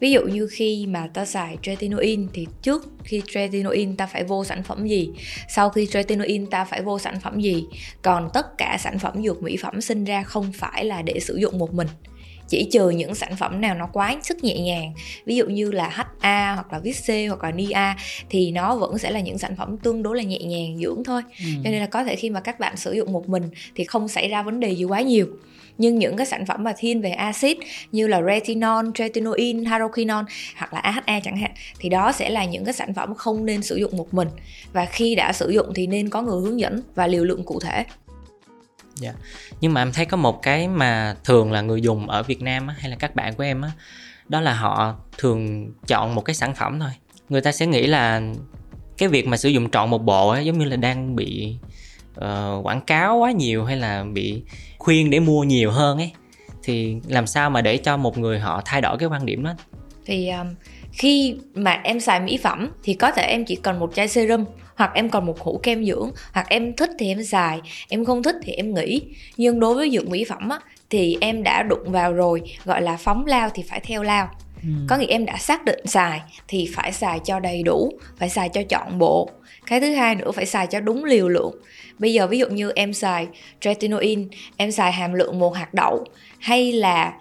Ví 0.00 0.12
dụ 0.12 0.22
như 0.22 0.48
khi 0.52 0.86
mà 0.86 1.08
ta 1.14 1.24
xài 1.24 1.56
tretinoin 1.62 2.28
thì 2.32 2.46
trước 2.62 2.88
khi 3.04 3.22
tretinoin 3.26 3.96
ta 3.96 4.06
phải 4.06 4.24
vô 4.24 4.44
sản 4.44 4.62
phẩm 4.62 4.86
gì? 4.86 5.10
Sau 5.48 5.70
khi 5.70 5.86
tretinoin 5.86 6.46
ta 6.46 6.64
phải 6.64 6.82
vô 6.82 6.98
sản 6.98 7.20
phẩm 7.20 7.40
gì? 7.40 7.64
Còn 8.02 8.28
tất 8.34 8.58
cả 8.58 8.76
sản 8.80 8.98
phẩm 8.98 9.22
dược 9.24 9.42
mỹ 9.42 9.56
phẩm 9.62 9.80
sinh 9.80 10.04
ra 10.04 10.22
không 10.22 10.52
phải 10.52 10.84
là 10.84 11.02
để 11.02 11.20
sử 11.20 11.36
dụng 11.36 11.58
một 11.58 11.74
mình 11.74 11.88
chỉ 12.50 12.68
trừ 12.72 12.90
những 12.90 13.14
sản 13.14 13.36
phẩm 13.36 13.60
nào 13.60 13.74
nó 13.74 13.86
quá 13.92 14.16
sức 14.22 14.44
nhẹ 14.44 14.58
nhàng 14.58 14.92
ví 15.24 15.36
dụ 15.36 15.46
như 15.46 15.70
là 15.70 15.88
HA 16.20 16.54
hoặc 16.54 16.72
là 16.72 16.78
Vit 16.78 16.96
hoặc 17.28 17.44
là 17.44 17.50
Nia 17.50 17.94
thì 18.30 18.50
nó 18.50 18.76
vẫn 18.76 18.98
sẽ 18.98 19.10
là 19.10 19.20
những 19.20 19.38
sản 19.38 19.56
phẩm 19.56 19.76
tương 19.78 20.02
đối 20.02 20.16
là 20.16 20.22
nhẹ 20.22 20.38
nhàng 20.38 20.78
dưỡng 20.78 21.04
thôi 21.04 21.22
Ừ. 21.38 21.44
cho 21.64 21.70
nên 21.70 21.80
là 21.80 21.86
có 21.86 22.04
thể 22.04 22.16
khi 22.16 22.30
mà 22.30 22.40
các 22.40 22.60
bạn 22.60 22.76
sử 22.76 22.92
dụng 22.92 23.12
một 23.12 23.28
mình 23.28 23.42
thì 23.74 23.84
không 23.84 24.08
xảy 24.08 24.28
ra 24.28 24.42
vấn 24.42 24.60
đề 24.60 24.70
gì 24.76 24.84
quá 24.84 25.00
nhiều 25.00 25.26
nhưng 25.78 25.98
những 25.98 26.16
cái 26.16 26.26
sản 26.26 26.46
phẩm 26.46 26.64
mà 26.64 26.72
thiên 26.78 27.00
về 27.00 27.10
axit 27.10 27.58
như 27.92 28.06
là 28.06 28.22
retinol, 28.22 28.86
tretinoin, 28.94 29.64
hydroquinone 29.64 30.24
hoặc 30.56 30.72
là 30.74 30.78
AHA 30.80 31.20
chẳng 31.20 31.36
hạn 31.36 31.50
thì 31.78 31.88
đó 31.88 32.12
sẽ 32.12 32.30
là 32.30 32.44
những 32.44 32.64
cái 32.64 32.74
sản 32.74 32.94
phẩm 32.94 33.14
không 33.14 33.46
nên 33.46 33.62
sử 33.62 33.76
dụng 33.76 33.96
một 33.96 34.14
mình 34.14 34.28
và 34.72 34.84
khi 34.84 35.14
đã 35.14 35.32
sử 35.32 35.50
dụng 35.50 35.66
thì 35.74 35.86
nên 35.86 36.08
có 36.08 36.22
người 36.22 36.40
hướng 36.40 36.60
dẫn 36.60 36.82
và 36.94 37.06
liều 37.06 37.24
lượng 37.24 37.42
cụ 37.44 37.60
thể. 37.60 37.84
Dạ. 38.94 39.12
nhưng 39.60 39.74
mà 39.74 39.82
em 39.82 39.92
thấy 39.92 40.04
có 40.04 40.16
một 40.16 40.42
cái 40.42 40.68
mà 40.68 41.16
thường 41.24 41.52
là 41.52 41.60
người 41.60 41.80
dùng 41.80 42.10
ở 42.10 42.22
Việt 42.22 42.42
Nam 42.42 42.66
á, 42.66 42.74
hay 42.78 42.90
là 42.90 42.96
các 42.96 43.14
bạn 43.14 43.34
của 43.34 43.42
em 43.42 43.62
á 43.62 43.70
đó 44.28 44.40
là 44.40 44.54
họ 44.54 44.94
thường 45.18 45.72
chọn 45.86 46.14
một 46.14 46.20
cái 46.20 46.34
sản 46.34 46.54
phẩm 46.54 46.80
thôi. 46.80 46.90
Người 47.28 47.40
ta 47.40 47.52
sẽ 47.52 47.66
nghĩ 47.66 47.86
là 47.86 48.22
cái 48.98 49.08
việc 49.08 49.26
mà 49.26 49.36
sử 49.36 49.48
dụng 49.48 49.70
trọn 49.70 49.90
một 49.90 50.04
bộ 50.04 50.28
á, 50.28 50.40
giống 50.40 50.58
như 50.58 50.64
là 50.64 50.76
đang 50.76 51.16
bị 51.16 51.56
uh, 52.16 52.66
quảng 52.66 52.80
cáo 52.80 53.16
quá 53.16 53.30
nhiều 53.30 53.64
hay 53.64 53.76
là 53.76 54.04
bị 54.12 54.42
khuyên 54.78 55.10
để 55.10 55.20
mua 55.20 55.44
nhiều 55.44 55.70
hơn 55.70 55.98
ấy 55.98 56.12
thì 56.62 56.96
làm 57.08 57.26
sao 57.26 57.50
mà 57.50 57.62
để 57.62 57.76
cho 57.76 57.96
một 57.96 58.18
người 58.18 58.38
họ 58.38 58.62
thay 58.64 58.80
đổi 58.80 58.98
cái 58.98 59.08
quan 59.08 59.26
điểm 59.26 59.44
đó? 59.44 59.54
Thì 60.04 60.28
um, 60.28 60.54
khi 60.92 61.36
mà 61.54 61.80
em 61.84 62.00
xài 62.00 62.20
mỹ 62.20 62.38
phẩm 62.42 62.70
thì 62.82 62.94
có 62.94 63.10
thể 63.10 63.22
em 63.22 63.44
chỉ 63.44 63.56
cần 63.56 63.78
một 63.78 63.90
chai 63.94 64.08
serum 64.08 64.44
hoặc 64.80 64.90
em 64.94 65.10
còn 65.10 65.26
một 65.26 65.40
hũ 65.40 65.60
kem 65.62 65.84
dưỡng 65.84 66.10
hoặc 66.32 66.46
em 66.48 66.76
thích 66.76 66.90
thì 66.98 67.08
em 67.08 67.24
xài 67.24 67.60
em 67.88 68.04
không 68.04 68.22
thích 68.22 68.36
thì 68.42 68.52
em 68.52 68.74
nghỉ. 68.74 69.02
Nhưng 69.36 69.60
đối 69.60 69.74
với 69.74 69.90
dược 69.90 70.08
mỹ 70.08 70.24
phẩm 70.24 70.48
á, 70.48 70.58
thì 70.90 71.16
em 71.20 71.42
đã 71.42 71.62
đụng 71.62 71.92
vào 71.92 72.12
rồi 72.12 72.42
gọi 72.64 72.82
là 72.82 72.96
phóng 72.96 73.26
lao 73.26 73.50
thì 73.54 73.62
phải 73.68 73.80
theo 73.80 74.02
lao. 74.02 74.28
Có 74.88 74.96
nghĩa 74.96 75.06
em 75.06 75.24
đã 75.24 75.36
xác 75.36 75.64
định 75.64 75.86
xài 75.86 76.20
thì 76.48 76.68
phải 76.74 76.92
xài 76.92 77.20
cho 77.24 77.40
đầy 77.40 77.62
đủ 77.62 77.92
phải 78.16 78.28
xài 78.28 78.48
cho 78.48 78.62
trọn 78.68 78.98
bộ. 78.98 79.30
Cái 79.66 79.80
thứ 79.80 79.94
hai 79.94 80.14
nữa 80.14 80.32
phải 80.32 80.46
xài 80.46 80.66
cho 80.66 80.80
đúng 80.80 81.04
liều 81.04 81.28
lượng. 81.28 81.54
Bây 81.98 82.12
giờ 82.12 82.26
ví 82.26 82.38
dụ 82.38 82.48
như 82.48 82.72
em 82.74 82.92
xài 82.92 83.28
tretinoin 83.60 84.28
em 84.56 84.72
xài 84.72 84.92
hàm 84.92 85.12
lượng 85.12 85.38
một 85.38 85.56
hạt 85.56 85.74
đậu 85.74 86.04
hay 86.38 86.72
là 86.72 87.12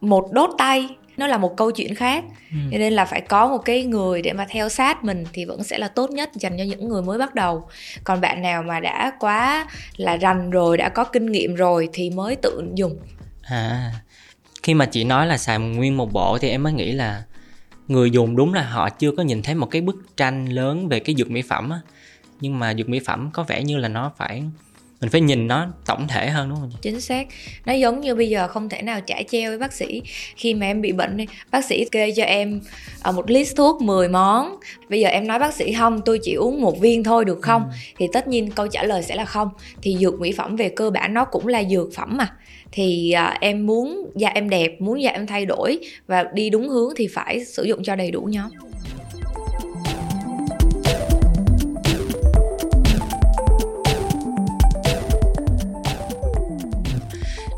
một 0.00 0.32
đốt 0.32 0.50
tay 0.58 0.88
nó 1.22 1.28
là 1.28 1.38
một 1.38 1.56
câu 1.56 1.70
chuyện 1.70 1.94
khác 1.94 2.24
Ừ. 2.50 2.58
cho 2.72 2.78
nên 2.78 2.92
là 2.92 3.04
phải 3.04 3.20
có 3.20 3.48
một 3.48 3.58
cái 3.58 3.84
người 3.84 4.22
để 4.22 4.32
mà 4.32 4.46
theo 4.50 4.68
sát 4.68 5.04
mình 5.04 5.24
thì 5.32 5.44
vẫn 5.44 5.62
sẽ 5.64 5.78
là 5.78 5.88
tốt 5.88 6.10
nhất 6.10 6.30
dành 6.34 6.58
cho 6.58 6.64
những 6.64 6.88
người 6.88 7.02
mới 7.02 7.18
bắt 7.18 7.34
đầu 7.34 7.68
còn 8.04 8.20
bạn 8.20 8.42
nào 8.42 8.62
mà 8.62 8.80
đã 8.80 9.12
quá 9.20 9.66
là 9.96 10.16
rành 10.16 10.50
rồi 10.50 10.76
đã 10.76 10.88
có 10.88 11.04
kinh 11.04 11.32
nghiệm 11.32 11.54
rồi 11.54 11.88
thì 11.92 12.10
mới 12.10 12.36
tự 12.36 12.62
dùng 12.74 12.98
À, 13.42 13.92
khi 14.62 14.74
mà 14.74 14.86
chị 14.86 15.04
nói 15.04 15.26
là 15.26 15.38
xài 15.38 15.58
nguyên 15.58 15.96
một 15.96 16.12
bộ 16.12 16.38
thì 16.38 16.48
em 16.50 16.62
mới 16.62 16.72
nghĩ 16.72 16.92
là 16.92 17.22
người 17.88 18.10
dùng 18.10 18.36
đúng 18.36 18.54
là 18.54 18.62
họ 18.62 18.88
chưa 18.90 19.10
có 19.16 19.22
nhìn 19.22 19.42
thấy 19.42 19.54
một 19.54 19.66
cái 19.66 19.80
bức 19.82 20.16
tranh 20.16 20.46
lớn 20.46 20.88
về 20.88 21.00
cái 21.00 21.14
dược 21.18 21.30
mỹ 21.30 21.42
phẩm 21.42 21.70
á. 21.70 21.80
Nhưng 22.40 22.58
mà 22.58 22.74
dược 22.74 22.88
mỹ 22.88 23.00
phẩm 23.06 23.30
có 23.32 23.42
vẻ 23.42 23.62
như 23.62 23.76
là 23.76 23.88
nó 23.88 24.12
phải 24.16 24.42
mình 25.02 25.10
phải 25.10 25.20
nhìn 25.20 25.48
nó 25.48 25.66
tổng 25.86 26.08
thể 26.08 26.30
hơn 26.30 26.48
đúng 26.48 26.58
không 26.58 26.70
chính 26.82 27.00
xác. 27.00 27.26
Nó 27.66 27.72
giống 27.72 28.00
như 28.00 28.14
bây 28.14 28.28
giờ 28.28 28.48
không 28.48 28.68
thể 28.68 28.82
nào 28.82 29.00
trả 29.00 29.22
treo 29.30 29.50
với 29.50 29.58
bác 29.58 29.72
sĩ. 29.72 30.02
Khi 30.36 30.54
mà 30.54 30.66
em 30.66 30.80
bị 30.80 30.92
bệnh 30.92 31.16
đi 31.16 31.26
bác 31.50 31.64
sĩ 31.64 31.84
kê 31.84 32.10
cho 32.16 32.22
em 32.22 32.60
ở 33.02 33.12
một 33.12 33.30
list 33.30 33.56
thuốc 33.56 33.82
10 33.82 34.08
món. 34.08 34.56
Bây 34.88 35.00
giờ 35.00 35.08
em 35.08 35.26
nói 35.26 35.38
bác 35.38 35.54
sĩ 35.54 35.72
không 35.72 36.00
tôi 36.04 36.18
chỉ 36.22 36.34
uống 36.34 36.60
một 36.60 36.80
viên 36.80 37.04
thôi 37.04 37.24
được 37.24 37.38
không? 37.42 37.64
Thì 37.98 38.08
tất 38.12 38.28
nhiên 38.28 38.50
câu 38.50 38.66
trả 38.66 38.82
lời 38.82 39.02
sẽ 39.02 39.14
là 39.14 39.24
không. 39.24 39.48
Thì 39.82 39.96
dược 40.00 40.20
mỹ 40.20 40.32
phẩm 40.32 40.56
về 40.56 40.68
cơ 40.68 40.90
bản 40.90 41.14
nó 41.14 41.24
cũng 41.24 41.46
là 41.46 41.64
dược 41.64 41.94
phẩm 41.94 42.16
mà. 42.16 42.36
Thì 42.72 43.12
à, 43.12 43.38
em 43.40 43.66
muốn 43.66 44.10
da 44.14 44.28
em 44.28 44.48
đẹp 44.48 44.80
muốn 44.80 45.02
da 45.02 45.10
em 45.10 45.26
thay 45.26 45.46
đổi 45.46 45.78
và 46.06 46.24
đi 46.34 46.50
đúng 46.50 46.68
hướng 46.68 46.92
thì 46.96 47.06
phải 47.06 47.44
sử 47.44 47.62
dụng 47.62 47.82
cho 47.84 47.96
đầy 47.96 48.10
đủ 48.10 48.22
nhóm 48.22 48.50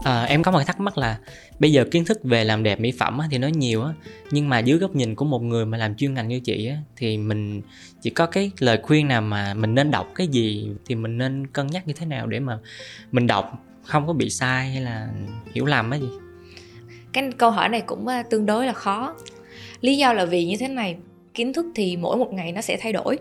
À, 0.05 0.23
em 0.23 0.43
có 0.43 0.51
một 0.51 0.59
cái 0.59 0.65
thắc 0.65 0.81
mắc 0.81 0.99
là 0.99 1.19
bây 1.59 1.73
giờ 1.73 1.85
kiến 1.91 2.05
thức 2.05 2.21
về 2.25 2.45
làm 2.45 2.63
đẹp 2.63 2.81
mỹ 2.81 2.93
phẩm 2.99 3.21
thì 3.31 3.39
nó 3.39 3.49
nhiều 3.49 3.83
á 3.83 3.93
nhưng 4.31 4.49
mà 4.49 4.59
dưới 4.59 4.79
góc 4.79 4.95
nhìn 4.95 5.15
của 5.15 5.25
một 5.25 5.43
người 5.43 5.67
mà 5.67 5.79
làm 5.79 5.95
chuyên 5.95 6.15
ngành 6.15 6.29
như 6.29 6.41
chị 6.41 6.67
á 6.67 6.77
thì 6.97 7.17
mình 7.17 7.63
chỉ 8.03 8.11
có 8.11 8.27
cái 8.27 8.51
lời 8.59 8.79
khuyên 8.83 9.09
nào 9.09 9.21
mà 9.21 9.55
mình 9.55 9.75
nên 9.75 9.91
đọc 9.91 10.13
cái 10.15 10.27
gì 10.29 10.71
thì 10.87 10.95
mình 10.95 11.19
nên 11.19 11.47
cân 11.47 11.67
nhắc 11.67 11.87
như 11.87 11.93
thế 11.93 12.07
nào 12.07 12.27
để 12.27 12.41
mà 12.41 12.59
mình 13.13 13.27
đọc 13.27 13.65
không 13.85 14.07
có 14.07 14.13
bị 14.13 14.31
sai 14.31 14.69
hay 14.71 14.81
là 14.81 15.09
hiểu 15.55 15.67
lầm 15.67 15.91
á 15.91 15.99
gì 15.99 16.09
cái 17.15 17.31
câu 17.39 17.51
hỏi 17.51 17.69
này 17.69 17.81
cũng 17.81 18.07
ờ, 18.07 18.23
tương 18.31 18.47
đối 18.47 18.67
là 18.67 18.73
khó. 18.73 19.15
Lý 19.81 19.97
do 19.97 20.13
là 20.13 20.25
vì 20.25 20.45
như 20.45 20.57
thế 20.61 20.69
này 20.69 20.97
kiến 21.35 21.53
thức 21.53 21.67
thì 21.75 21.97
mỗi 21.97 22.17
một 22.17 22.33
ngày 22.33 22.53
nó 22.53 22.61
sẽ 22.61 22.77
thay 22.81 22.93
đổi. 22.93 23.19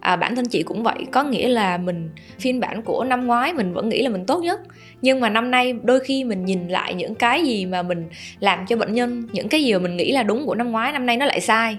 À, 0.00 0.16
bản 0.16 0.36
thân 0.36 0.46
chị 0.46 0.62
cũng 0.62 0.82
vậy 0.82 1.06
có 1.12 1.22
nghĩa 1.22 1.48
là 1.48 1.78
mình 1.78 2.10
phiên 2.38 2.60
bản 2.60 2.82
của 2.82 3.04
năm 3.04 3.26
ngoái 3.26 3.52
mình 3.52 3.72
vẫn 3.72 3.88
nghĩ 3.88 4.02
là 4.02 4.08
mình 4.08 4.26
tốt 4.26 4.42
nhất. 4.42 4.60
Nhưng 5.02 5.20
mà 5.20 5.28
năm 5.28 5.50
nay 5.50 5.74
đôi 5.82 6.00
khi 6.00 6.24
mình 6.24 6.44
nhìn 6.44 6.68
lại 6.68 6.94
những 6.94 7.14
cái 7.14 7.44
gì 7.44 7.66
mà 7.66 7.82
mình 7.82 8.08
làm 8.40 8.66
cho 8.66 8.76
bệnh 8.76 8.94
nhân 8.94 9.22
những 9.32 9.48
cái 9.48 9.64
gì 9.64 9.72
mà 9.72 9.78
mình 9.78 9.96
nghĩ 9.96 10.12
là 10.12 10.22
đúng 10.22 10.46
của 10.46 10.54
năm 10.54 10.70
ngoái 10.70 10.92
năm 10.92 11.06
nay 11.06 11.16
nó 11.16 11.26
lại 11.26 11.40
sai. 11.40 11.76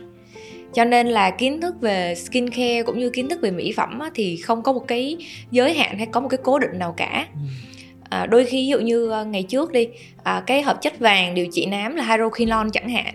Cho 0.73 0.85
nên 0.85 1.07
là 1.07 1.29
kiến 1.29 1.61
thức 1.61 1.81
về 1.81 2.15
skin 2.15 2.49
care 2.49 2.83
cũng 2.83 2.99
như 2.99 3.09
kiến 3.09 3.29
thức 3.29 3.41
về 3.41 3.51
mỹ 3.51 3.71
phẩm 3.71 3.99
á, 3.99 4.09
thì 4.15 4.37
không 4.37 4.63
có 4.63 4.73
một 4.73 4.87
cái 4.87 5.17
giới 5.51 5.73
hạn 5.73 5.97
hay 5.97 6.07
có 6.07 6.19
một 6.19 6.27
cái 6.27 6.39
cố 6.43 6.59
định 6.59 6.79
nào 6.79 6.93
cả. 6.97 7.27
À, 8.09 8.25
đôi 8.25 8.45
khi 8.45 8.57
ví 8.57 8.67
dụ 8.67 8.79
như 8.79 9.11
à, 9.11 9.23
ngày 9.23 9.43
trước 9.43 9.71
đi 9.71 9.87
à, 10.23 10.43
cái 10.47 10.61
hợp 10.61 10.81
chất 10.81 10.99
vàng 10.99 11.35
điều 11.35 11.45
trị 11.51 11.65
nám 11.65 11.95
là 11.95 12.03
hydroquinone 12.03 12.69
chẳng 12.73 12.89
hạn 12.89 13.13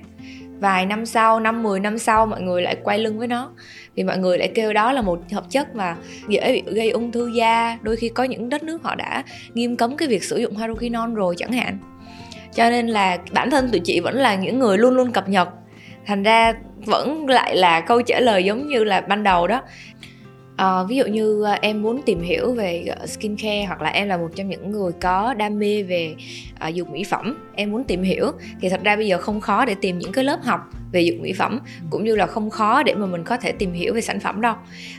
vài 0.61 0.87
năm 0.87 1.07
sau, 1.07 1.41
năm 1.41 1.63
10 1.63 1.81
năm 1.81 1.99
sau 1.99 2.27
mọi 2.27 2.43
người 2.43 2.63
lại 2.63 2.77
quay 2.83 2.99
lưng 2.99 3.19
với 3.19 3.29
nó. 3.29 3.51
Vì 3.95 4.03
mọi 4.03 4.19
người 4.19 4.39
lại 4.39 4.51
kêu 4.55 4.73
đó 4.73 4.93
là 4.93 5.03
một 5.03 5.21
hợp 5.33 5.45
chất 5.51 5.75
mà 5.77 5.97
dễ 6.29 6.53
bị 6.53 6.63
gây 6.75 6.91
ung 6.91 7.13
thư 7.13 7.29
da, 7.29 7.79
đôi 7.83 7.97
khi 7.97 8.09
có 8.09 8.25
những 8.25 8.49
đất 8.49 8.63
nước 8.63 8.83
họ 8.83 8.95
đã 8.95 9.23
nghiêm 9.55 9.77
cấm 9.77 9.97
cái 9.97 10.09
việc 10.09 10.25
sử 10.25 10.37
dụng 10.37 10.57
hydroquinone 10.57 11.15
rồi 11.15 11.35
chẳng 11.39 11.53
hạn. 11.53 11.79
Cho 12.55 12.71
nên 12.71 12.89
là 12.89 13.19
bản 13.33 13.51
thân 13.51 13.69
tụi 13.71 13.81
chị 13.85 14.01
vẫn 14.01 14.17
là 14.17 14.35
những 14.35 14.59
người 14.59 14.79
luôn 14.79 14.95
luôn 14.95 15.13
cập 15.13 15.29
nhật. 15.29 15.49
Thành 16.07 16.23
ra 16.23 16.53
vẫn 16.87 17.27
lại 17.29 17.57
là 17.57 17.81
câu 17.81 18.03
trả 18.03 18.21
lời 18.21 18.45
giống 18.45 18.69
như 18.69 18.85
là 18.85 19.01
ban 19.01 19.23
đầu 19.23 19.47
đó 19.47 19.63
à, 20.61 20.83
ví 20.83 20.97
dụ 20.97 21.05
như 21.05 21.43
ờ, 21.43 21.53
em 21.53 21.83
muốn 21.83 22.03
tìm 22.03 22.21
hiểu 22.21 22.53
về 22.53 22.85
skincare 23.07 23.65
hoặc 23.65 23.83
là 23.83 23.91
em 23.91 24.09
là 24.09 24.17
một 24.17 24.29
trong 24.37 24.49
những 24.49 24.71
người 24.71 24.93
có 25.01 25.35
đam 25.35 25.59
mê 25.59 25.83
về 25.83 26.15
ờ, 26.59 26.69
à, 26.69 26.73
dược 26.73 26.91
mỹ 26.91 27.05
phẩm 27.05 27.37
em 27.55 27.71
muốn 27.71 27.85
tìm 27.85 28.03
hiểu. 28.03 28.33
Thì 28.61 28.69
thật 28.69 28.81
ra 28.85 28.97
bây 28.97 29.07
giờ 29.07 29.19
không 29.19 29.41
khó 29.41 29.65
để 29.65 29.75
tìm 29.81 29.99
những 29.99 30.13
cái 30.13 30.25
lớp 30.25 30.39
học 30.43 30.61
về 30.93 31.05
dược 31.05 31.21
mỹ 31.21 31.33
phẩm 31.33 31.61
cũng 31.91 32.05
như 32.05 32.17
là 32.17 32.27
không 32.27 32.51
khó 32.51 32.83
để 32.83 32.95
mà 32.95 33.07
mình 33.07 33.25
có 33.25 33.37
thể 33.37 33.53
tìm 33.53 33.73
hiểu 33.73 33.95
về 33.95 34.01
sản 34.01 34.21
phẩm 34.21 34.41
đâu. 34.41 34.55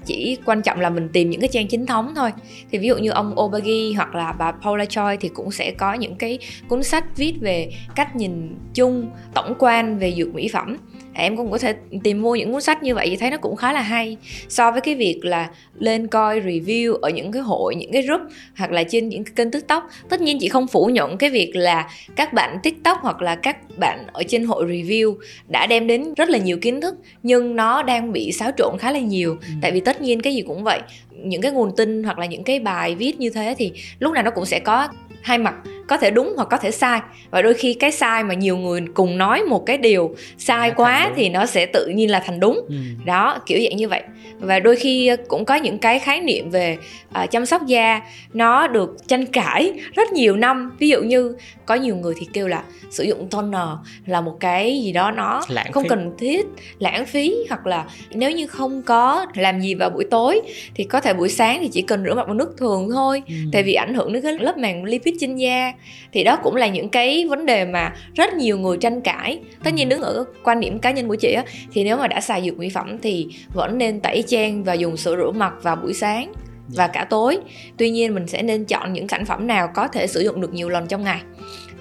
Chỉ 0.05 0.37
quan 0.45 0.61
trọng 0.61 0.79
là 0.79 0.89
mình 0.89 1.09
tìm 1.13 1.29
những 1.29 1.41
cái 1.41 1.49
trang 1.53 1.67
chính 1.67 1.85
thống 1.85 2.13
thôi. 2.15 2.31
Thì 2.71 2.77
ví 2.77 2.87
dụ 2.87 2.97
như 2.97 3.09
ông 3.09 3.39
Obagi 3.39 3.95
hoặc 3.95 4.15
là 4.15 4.31
bà 4.31 4.51
Paula 4.51 4.85
Choi 4.85 5.17
thì 5.17 5.29
cũng 5.29 5.51
sẽ 5.51 5.71
có 5.71 5.93
những 5.93 6.15
cái 6.15 6.39
cuốn 6.67 6.83
sách 6.83 7.17
viết 7.17 7.33
về 7.41 7.71
cách 7.95 8.15
nhìn 8.15 8.55
chung 8.73 9.09
tổng 9.33 9.53
quan 9.59 9.97
về 9.97 10.13
dược 10.17 10.33
mỹ 10.33 10.49
phẩm 10.53 10.77
em 11.21 11.37
cũng 11.37 11.51
có 11.51 11.57
thể 11.57 11.73
tìm 12.03 12.21
mua 12.21 12.35
những 12.35 12.51
cuốn 12.51 12.61
sách 12.61 12.83
như 12.83 12.95
vậy 12.95 13.07
thì 13.09 13.15
thấy 13.15 13.31
nó 13.31 13.37
cũng 13.37 13.55
khá 13.55 13.73
là 13.73 13.81
hay. 13.81 14.17
So 14.49 14.71
với 14.71 14.81
cái 14.81 14.95
việc 14.95 15.19
là 15.25 15.49
lên 15.79 16.07
coi 16.07 16.39
review 16.39 16.93
ở 16.93 17.09
những 17.09 17.31
cái 17.31 17.41
hội 17.41 17.75
những 17.75 17.91
cái 17.91 18.01
group 18.01 18.21
hoặc 18.57 18.71
là 18.71 18.83
trên 18.83 19.09
những 19.09 19.23
cái 19.23 19.33
kênh 19.35 19.51
tiktok 19.51 19.89
tất 20.09 20.21
nhiên 20.21 20.37
chị 20.39 20.49
không 20.49 20.67
phủ 20.67 20.85
nhận 20.85 21.17
cái 21.17 21.29
việc 21.29 21.51
là 21.55 21.89
các 22.15 22.33
bạn 22.33 22.57
tiktok 22.63 22.97
hoặc 23.01 23.21
là 23.21 23.35
các 23.35 23.57
bạn 23.77 24.05
ở 24.13 24.23
trên 24.23 24.45
hội 24.45 24.65
review 24.65 25.15
đã 25.47 25.67
đem 25.67 25.87
đến 25.87 26.13
rất 26.13 26.29
là 26.29 26.37
nhiều 26.37 26.57
kiến 26.61 26.81
thức 26.81 26.95
nhưng 27.23 27.55
nó 27.55 27.83
đang 27.83 28.11
bị 28.11 28.31
xáo 28.31 28.51
trộn 28.57 28.77
khá 28.79 28.91
là 28.91 28.99
nhiều. 28.99 29.37
Ừ. 29.41 29.53
tại 29.61 29.71
vì 29.71 29.79
tất 29.79 30.01
nhiên 30.01 30.21
cái 30.21 30.35
gì 30.35 30.41
cũng 30.41 30.63
vậy 30.63 30.79
những 31.23 31.41
cái 31.41 31.51
nguồn 31.51 31.75
tin 31.75 32.03
hoặc 32.03 32.19
là 32.19 32.25
những 32.25 32.43
cái 32.43 32.59
bài 32.59 32.95
viết 32.95 33.19
như 33.19 33.29
thế 33.29 33.55
thì 33.57 33.71
lúc 33.99 34.13
nào 34.13 34.23
nó 34.23 34.31
cũng 34.31 34.45
sẽ 34.45 34.59
có 34.59 34.87
hai 35.21 35.37
mặt 35.37 35.55
có 35.91 35.97
thể 35.97 36.11
đúng 36.11 36.33
hoặc 36.35 36.47
có 36.51 36.57
thể 36.57 36.71
sai. 36.71 36.99
Và 37.31 37.41
đôi 37.41 37.53
khi 37.53 37.73
cái 37.73 37.91
sai 37.91 38.23
mà 38.23 38.33
nhiều 38.33 38.57
người 38.57 38.81
cùng 38.93 39.17
nói 39.17 39.43
một 39.43 39.65
cái 39.65 39.77
điều 39.77 40.15
sai 40.37 40.69
Nó 40.69 40.75
quá 40.77 41.11
thì 41.15 41.29
nó 41.29 41.45
sẽ 41.45 41.65
tự 41.65 41.87
nhiên 41.87 42.11
là 42.11 42.19
thành 42.25 42.39
đúng. 42.39 42.65
Ừ. 42.69 42.75
đó 43.05 43.39
kiểu 43.45 43.59
dạng 43.63 43.77
như 43.77 43.89
vậy. 43.89 44.03
Và 44.39 44.59
đôi 44.59 44.75
khi 44.75 45.11
cũng 45.27 45.45
có 45.45 45.55
những 45.55 45.77
cái 45.77 45.99
khái 45.99 46.21
niệm 46.21 46.49
về 46.49 46.77
à, 47.11 47.25
chăm 47.25 47.45
sóc 47.45 47.65
da. 47.67 48.01
Nó 48.33 48.67
được 48.67 49.07
tranh 49.07 49.25
cãi 49.25 49.73
rất 49.95 50.11
nhiều 50.11 50.35
năm. 50.35 50.71
Ví 50.79 50.89
dụ 50.89 51.01
như 51.01 51.35
có 51.65 51.75
nhiều 51.75 51.95
người 51.95 52.13
thì 52.19 52.27
kêu 52.33 52.47
là 52.47 52.63
sử 52.89 53.03
dụng 53.03 53.27
toner 53.29 53.67
là 54.05 54.21
một 54.21 54.37
cái 54.39 54.81
gì 54.83 54.91
đó 54.91 55.11
nó 55.11 55.41
Lãng 55.49 55.71
không 55.71 55.83
phí. 55.83 55.89
cần 55.89 56.11
thiết 56.19 56.45
lãng 56.79 57.05
phí 57.05 57.35
hoặc 57.49 57.67
là 57.67 57.85
nếu 58.11 58.31
như 58.31 58.47
không 58.47 58.81
có 58.81 59.25
làm 59.35 59.61
gì 59.61 59.75
vào 59.75 59.89
buổi 59.89 60.03
tối 60.11 60.41
thì 60.75 60.83
có 60.83 61.01
thể 61.01 61.13
buổi 61.13 61.29
sáng 61.29 61.57
thì 61.61 61.69
chỉ 61.73 61.81
cần 61.81 62.03
rửa 62.05 62.13
mặt 62.13 62.27
bằng 62.27 62.37
nước 62.37 62.55
thường 62.57 62.89
thôi. 62.91 63.21
Ừ. 63.27 63.33
tại 63.51 63.63
vì 63.63 63.73
ảnh 63.73 63.93
hưởng 63.93 64.13
đến 64.13 64.23
cái 64.23 64.33
lớp 64.39 64.57
màng 64.57 64.83
lipid 64.83 65.15
trên 65.19 65.35
da 65.35 65.71
thì 66.13 66.23
đó 66.23 66.35
cũng 66.43 66.55
là 66.55 66.67
những 66.67 66.89
cái 66.89 67.25
vấn 67.29 67.45
đề 67.45 67.65
mà 67.65 67.93
rất 68.15 68.33
nhiều 68.33 68.57
người 68.57 68.77
tranh 68.77 69.01
cãi. 69.01 69.39
Tất 69.63 69.73
nhiên 69.73 69.89
đứng 69.89 70.01
ở 70.01 70.25
quan 70.43 70.59
điểm 70.59 70.79
cá 70.79 70.91
nhân 70.91 71.07
của 71.07 71.15
chị 71.15 71.33
á 71.33 71.43
thì 71.73 71.83
nếu 71.83 71.97
mà 71.97 72.07
đã 72.07 72.21
xài 72.21 72.41
dược 72.45 72.57
mỹ 72.57 72.69
phẩm 72.69 72.97
thì 73.01 73.27
vẫn 73.53 73.77
nên 73.77 73.99
tẩy 73.99 74.23
trang 74.27 74.63
và 74.63 74.73
dùng 74.73 74.97
sữa 74.97 75.15
rửa 75.15 75.31
mặt 75.31 75.53
vào 75.61 75.75
buổi 75.75 75.93
sáng 75.93 76.33
và 76.67 76.87
cả 76.87 77.07
tối. 77.09 77.37
Tuy 77.77 77.89
nhiên 77.89 78.15
mình 78.15 78.27
sẽ 78.27 78.41
nên 78.41 78.65
chọn 78.65 78.93
những 78.93 79.07
sản 79.07 79.25
phẩm 79.25 79.47
nào 79.47 79.69
có 79.75 79.87
thể 79.87 80.07
sử 80.07 80.21
dụng 80.21 80.41
được 80.41 80.53
nhiều 80.53 80.69
lần 80.69 80.87
trong 80.87 81.03
ngày. 81.03 81.21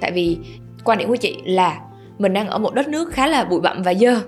Tại 0.01 0.13
vì 0.13 0.39
quan 0.85 0.99
điểm 0.99 1.09
của 1.09 1.17
chị 1.17 1.37
là 1.45 1.81
mình 2.19 2.33
đang 2.33 2.49
ở 2.49 2.59
một 2.59 2.75
đất 2.75 2.89
nước 2.89 3.13
khá 3.13 3.27
là 3.27 3.45
bụi 3.45 3.61
bặm 3.61 3.83
và 3.83 3.95
dơ 3.95 4.21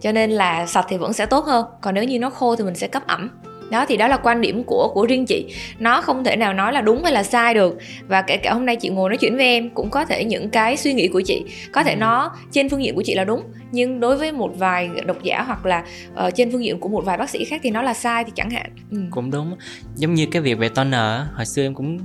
cho 0.00 0.12
nên 0.12 0.30
là 0.30 0.66
sạch 0.66 0.86
thì 0.88 0.96
vẫn 0.96 1.12
sẽ 1.12 1.26
tốt 1.26 1.44
hơn. 1.44 1.66
Còn 1.80 1.94
nếu 1.94 2.04
như 2.04 2.18
nó 2.18 2.30
khô 2.30 2.56
thì 2.56 2.64
mình 2.64 2.74
sẽ 2.74 2.88
cấp 2.88 3.02
ẩm 3.06 3.30
đó 3.70 3.84
thì 3.88 3.96
đó 3.96 4.08
là 4.08 4.16
quan 4.16 4.40
điểm 4.40 4.64
của 4.64 4.90
của 4.94 5.06
riêng 5.06 5.26
chị. 5.26 5.54
Nó 5.78 6.00
không 6.00 6.24
thể 6.24 6.36
nào 6.36 6.52
nói 6.54 6.72
là 6.72 6.80
đúng 6.80 7.02
hay 7.04 7.12
là 7.12 7.22
sai 7.22 7.54
được. 7.54 7.78
Và 8.08 8.22
kể 8.22 8.36
cả 8.36 8.52
hôm 8.52 8.66
nay 8.66 8.76
chị 8.76 8.88
ngồi 8.88 9.10
nói 9.10 9.16
chuyện 9.16 9.36
với 9.36 9.44
em 9.44 9.70
cũng 9.70 9.90
có 9.90 10.04
thể 10.04 10.24
những 10.24 10.50
cái 10.50 10.76
suy 10.76 10.92
nghĩ 10.92 11.08
của 11.08 11.20
chị. 11.20 11.42
Có 11.72 11.82
thể 11.82 11.92
Ừ. 11.92 11.96
nó 11.98 12.30
trên 12.52 12.68
phương 12.68 12.84
diện 12.84 12.94
của 12.94 13.02
chị 13.02 13.14
là 13.14 13.24
đúng 13.24 13.42
nhưng 13.72 14.00
đối 14.00 14.16
với 14.16 14.32
một 14.32 14.50
vài 14.58 14.90
độc 15.06 15.22
giả 15.22 15.42
hoặc 15.42 15.66
là 15.66 15.84
ờ, 16.14 16.30
trên 16.30 16.52
phương 16.52 16.64
diện 16.64 16.80
của 16.80 16.88
một 16.88 17.04
vài 17.04 17.16
bác 17.18 17.30
sĩ 17.30 17.44
khác 17.44 17.60
thì 17.64 17.70
nó 17.70 17.82
là 17.82 17.94
sai 17.94 18.24
thì 18.24 18.32
chẳng 18.34 18.50
hạn. 18.50 18.70
Ừ. 18.90 18.98
cũng 19.10 19.30
đúng. 19.30 19.56
Giống 19.94 20.14
như 20.14 20.26
cái 20.26 20.42
việc 20.42 20.58
về 20.58 20.68
toner 20.68 21.20
hồi 21.34 21.46
xưa 21.46 21.62
em 21.62 21.74
cũng 21.74 21.98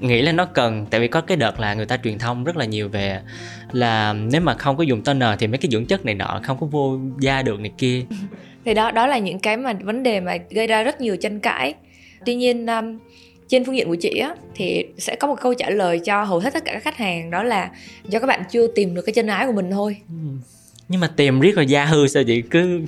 nghĩ 0.00 0.22
là 0.22 0.32
nó 0.32 0.44
cần 0.44 0.86
tại 0.90 1.00
vì 1.00 1.08
có 1.08 1.20
cái 1.20 1.36
đợt 1.36 1.60
là 1.60 1.74
người 1.74 1.86
ta 1.86 1.96
truyền 2.04 2.18
thông 2.18 2.44
rất 2.44 2.56
là 2.56 2.64
nhiều 2.64 2.88
về 2.88 3.20
là 3.72 4.12
nếu 4.12 4.40
mà 4.40 4.54
không 4.54 4.76
có 4.76 4.82
dùng 4.82 5.02
toner 5.02 5.38
thì 5.38 5.46
mấy 5.46 5.58
cái 5.58 5.70
dưỡng 5.70 5.86
chất 5.86 6.04
này 6.04 6.14
nọ 6.14 6.40
không 6.42 6.56
có 6.60 6.66
vô 6.66 6.98
da 7.20 7.42
được 7.42 7.60
này 7.60 7.72
kia 7.78 8.02
thì 8.64 8.74
đó 8.74 8.90
đó 8.90 9.06
là 9.06 9.18
những 9.18 9.38
cái 9.38 9.56
mà 9.56 9.72
vấn 9.72 10.02
đề 10.02 10.20
mà 10.20 10.36
gây 10.50 10.66
ra 10.66 10.82
rất 10.82 11.00
nhiều 11.00 11.16
tranh 11.16 11.40
cãi. 11.40 11.74
Tuy 12.26 12.34
nhiên 12.34 12.66
um, 12.66 12.98
trên 13.48 13.64
phương 13.64 13.76
diện 13.76 13.88
của 13.88 13.94
chị 13.94 14.18
á 14.18 14.34
thì 14.54 14.84
sẽ 14.98 15.16
có 15.16 15.28
một 15.28 15.36
câu 15.40 15.54
trả 15.54 15.70
lời 15.70 16.00
cho 16.04 16.24
hầu 16.24 16.38
hết 16.38 16.54
tất 16.54 16.64
cả 16.64 16.72
các 16.72 16.82
khách 16.82 16.96
hàng 16.96 17.30
đó 17.30 17.42
là 17.42 17.70
do 18.08 18.18
các 18.18 18.26
bạn 18.26 18.42
chưa 18.50 18.66
tìm 18.66 18.94
được 18.94 19.02
cái 19.02 19.12
chân 19.12 19.26
ái 19.26 19.46
của 19.46 19.52
mình 19.52 19.70
thôi. 19.70 19.96
Ừ. 20.08 20.14
nhưng 20.88 21.00
mà 21.00 21.08
tìm 21.16 21.40
riết 21.40 21.56
rồi 21.56 21.66
da 21.66 21.84
hư 21.84 22.06
sao 22.06 22.22
chị? 22.24 22.42
Cứ 22.42 22.80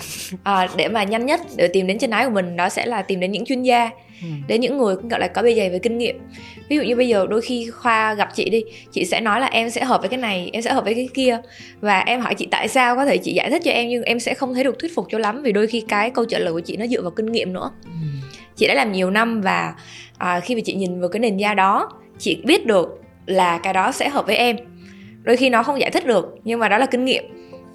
à, 0.42 0.68
để 0.76 0.88
mà 0.88 1.04
nhanh 1.04 1.26
nhất 1.26 1.40
để 1.56 1.68
tìm 1.68 1.86
đến 1.86 1.98
chân 1.98 2.10
ái 2.10 2.24
của 2.24 2.30
mình 2.30 2.56
đó 2.56 2.68
sẽ 2.68 2.86
là 2.86 3.02
tìm 3.02 3.20
đến 3.20 3.32
những 3.32 3.44
chuyên 3.44 3.62
gia 3.62 3.90
Ừ. 4.22 4.28
đến 4.48 4.60
những 4.60 4.78
người 4.78 4.94
gọi 5.10 5.20
là 5.20 5.28
có 5.28 5.42
bề 5.42 5.54
dày 5.54 5.70
về 5.70 5.78
kinh 5.78 5.98
nghiệm. 5.98 6.18
Ví 6.68 6.76
dụ 6.76 6.82
như 6.82 6.96
bây 6.96 7.08
giờ 7.08 7.26
đôi 7.30 7.40
khi 7.40 7.70
khoa 7.70 8.14
gặp 8.14 8.28
chị 8.34 8.50
đi 8.50 8.62
chị 8.92 9.04
sẽ 9.04 9.20
nói 9.20 9.40
là 9.40 9.46
em 9.46 9.70
sẽ 9.70 9.84
hợp 9.84 10.00
với 10.00 10.08
cái 10.08 10.18
này 10.18 10.50
em 10.52 10.62
sẽ 10.62 10.72
hợp 10.72 10.84
với 10.84 10.94
cái 10.94 11.08
kia. 11.14 11.38
Và 11.80 12.00
em 12.00 12.20
hỏi 12.20 12.34
chị 12.34 12.48
tại 12.50 12.68
sao? 12.68 12.96
Có 12.96 13.04
thể 13.04 13.16
chị 13.16 13.32
giải 13.32 13.50
thích 13.50 13.62
cho 13.64 13.70
em 13.70 13.88
nhưng 13.88 14.02
em 14.02 14.20
sẽ 14.20 14.34
không 14.34 14.54
thấy 14.54 14.64
được 14.64 14.78
thuyết 14.78 14.94
phục 14.94 15.06
cho 15.10 15.18
lắm 15.18 15.42
vì 15.42 15.52
đôi 15.52 15.66
khi 15.66 15.80
cái 15.88 16.10
câu 16.10 16.24
trả 16.24 16.38
lời 16.38 16.52
của 16.52 16.60
chị 16.60 16.76
nó 16.76 16.86
dựa 16.86 17.02
vào 17.02 17.10
kinh 17.10 17.32
nghiệm 17.32 17.52
nữa. 17.52 17.70
Chị 18.56 18.66
đã 18.66 18.74
làm 18.74 18.92
nhiều 18.92 19.10
năm 19.10 19.40
và 19.40 19.74
à, 20.18 20.40
khi 20.40 20.54
mà 20.54 20.60
chị 20.64 20.74
nhìn 20.74 21.00
vào 21.00 21.08
cái 21.08 21.20
nền 21.20 21.36
da 21.36 21.54
đó 21.54 21.88
chị 22.18 22.42
biết 22.44 22.66
được 22.66 23.00
là 23.26 23.58
cái 23.58 23.72
đó 23.72 23.92
sẽ 23.92 24.08
hợp 24.08 24.26
với 24.26 24.36
em. 24.36 24.56
Đôi 25.22 25.36
khi 25.36 25.50
nó 25.50 25.62
không 25.62 25.80
giải 25.80 25.90
thích 25.90 26.06
được 26.06 26.34
nhưng 26.44 26.60
mà 26.60 26.68
đó 26.68 26.78
là 26.78 26.86
kinh 26.86 27.04
nghiệm 27.04 27.24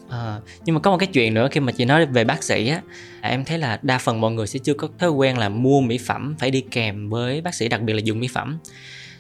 À, 0.10 0.40
nhưng 0.66 0.76
mà 0.76 0.82
có 0.82 0.92
một 0.92 0.98
cái 0.98 1.08
chuyện 1.08 1.34
nữa 1.34 1.48
khi 1.52 1.60
mà 1.60 1.72
chị 1.72 1.86
nói 1.86 2.06
về 2.06 2.24
bác 2.24 2.44
sĩ 2.44 2.68
á 2.68 2.82
em 3.22 3.46
thấy 3.46 3.58
là 3.58 3.80
đa 3.82 3.98
phần 3.98 4.22
mọi 4.22 4.32
người 4.32 4.48
sẽ 4.48 4.60
chưa 4.64 4.74
có 4.74 4.88
thói 5.00 5.10
quen 5.10 5.38
là 5.38 5.50
mua 5.50 5.82
mỹ 5.82 5.98
phẩm 5.98 6.36
phải 6.40 6.52
đi 6.52 6.62
kèm 6.72 7.10
với 7.10 7.42
bác 7.42 7.56
sĩ 7.56 7.68
đặc 7.68 7.82
biệt 7.82 7.94
là 7.94 8.00
dùng 8.00 8.20
mỹ 8.20 8.28
phẩm. 8.28 8.60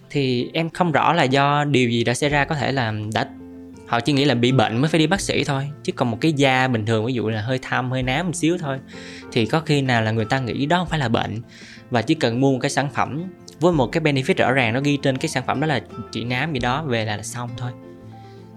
Thì 0.10 0.50
em 0.53 0.69
không 0.69 0.91
rõ 0.91 1.13
là 1.13 1.24
do 1.24 1.63
điều 1.63 1.89
gì 1.89 2.03
đã 2.03 2.13
xảy 2.13 2.29
ra 2.29 2.46
có 2.46 2.55
thể 2.55 2.72
là 2.72 2.93
đã 3.13 3.27
họ 3.88 4.00
chỉ 4.00 4.13
nghĩ 4.13 4.25
là 4.25 4.36
bị 4.36 4.51
bệnh 4.51 4.77
mới 4.77 4.89
phải 4.89 5.00
đi 5.00 5.08
bác 5.08 5.22
sĩ 5.22 5.43
thôi 5.43 5.69
chứ 5.84 5.91
còn 5.91 6.12
một 6.12 6.17
cái 6.22 6.34
da 6.34 6.67
bình 6.67 6.86
thường 6.86 7.05
ví 7.05 7.13
dụ 7.13 7.29
là 7.29 7.41
hơi 7.41 7.60
thâm 7.62 7.91
hơi 7.91 8.03
nám 8.03 8.25
một 8.25 8.36
xíu 8.36 8.58
thôi 8.58 8.79
thì 9.31 9.46
có 9.46 9.60
khi 9.60 9.81
nào 9.81 10.01
là 10.01 10.12
người 10.12 10.25
ta 10.25 10.39
nghĩ 10.39 10.65
đó 10.65 10.77
không 10.77 10.88
phải 10.88 11.00
là 11.00 11.10
bệnh 11.10 11.41
và 11.89 12.01
chỉ 12.01 12.15
cần 12.15 12.41
mua 12.41 12.51
một 12.51 12.60
cái 12.62 12.72
sản 12.72 12.89
phẩm 12.93 13.24
với 13.60 13.74
một 13.74 13.88
cái 13.91 14.03
benefit 14.03 14.34
rõ 14.38 14.51
ràng 14.51 14.74
nó 14.74 14.79
ghi 14.79 14.98
trên 14.98 15.17
cái 15.17 15.29
sản 15.29 15.43
phẩm 15.48 15.60
đó 15.60 15.67
là 15.67 15.81
trị 16.12 16.24
nám 16.24 16.53
gì 16.53 16.60
đó 16.60 16.84
về 16.84 17.05
là, 17.05 17.17
là 17.17 17.24
xong 17.24 17.50
thôi. 17.58 17.72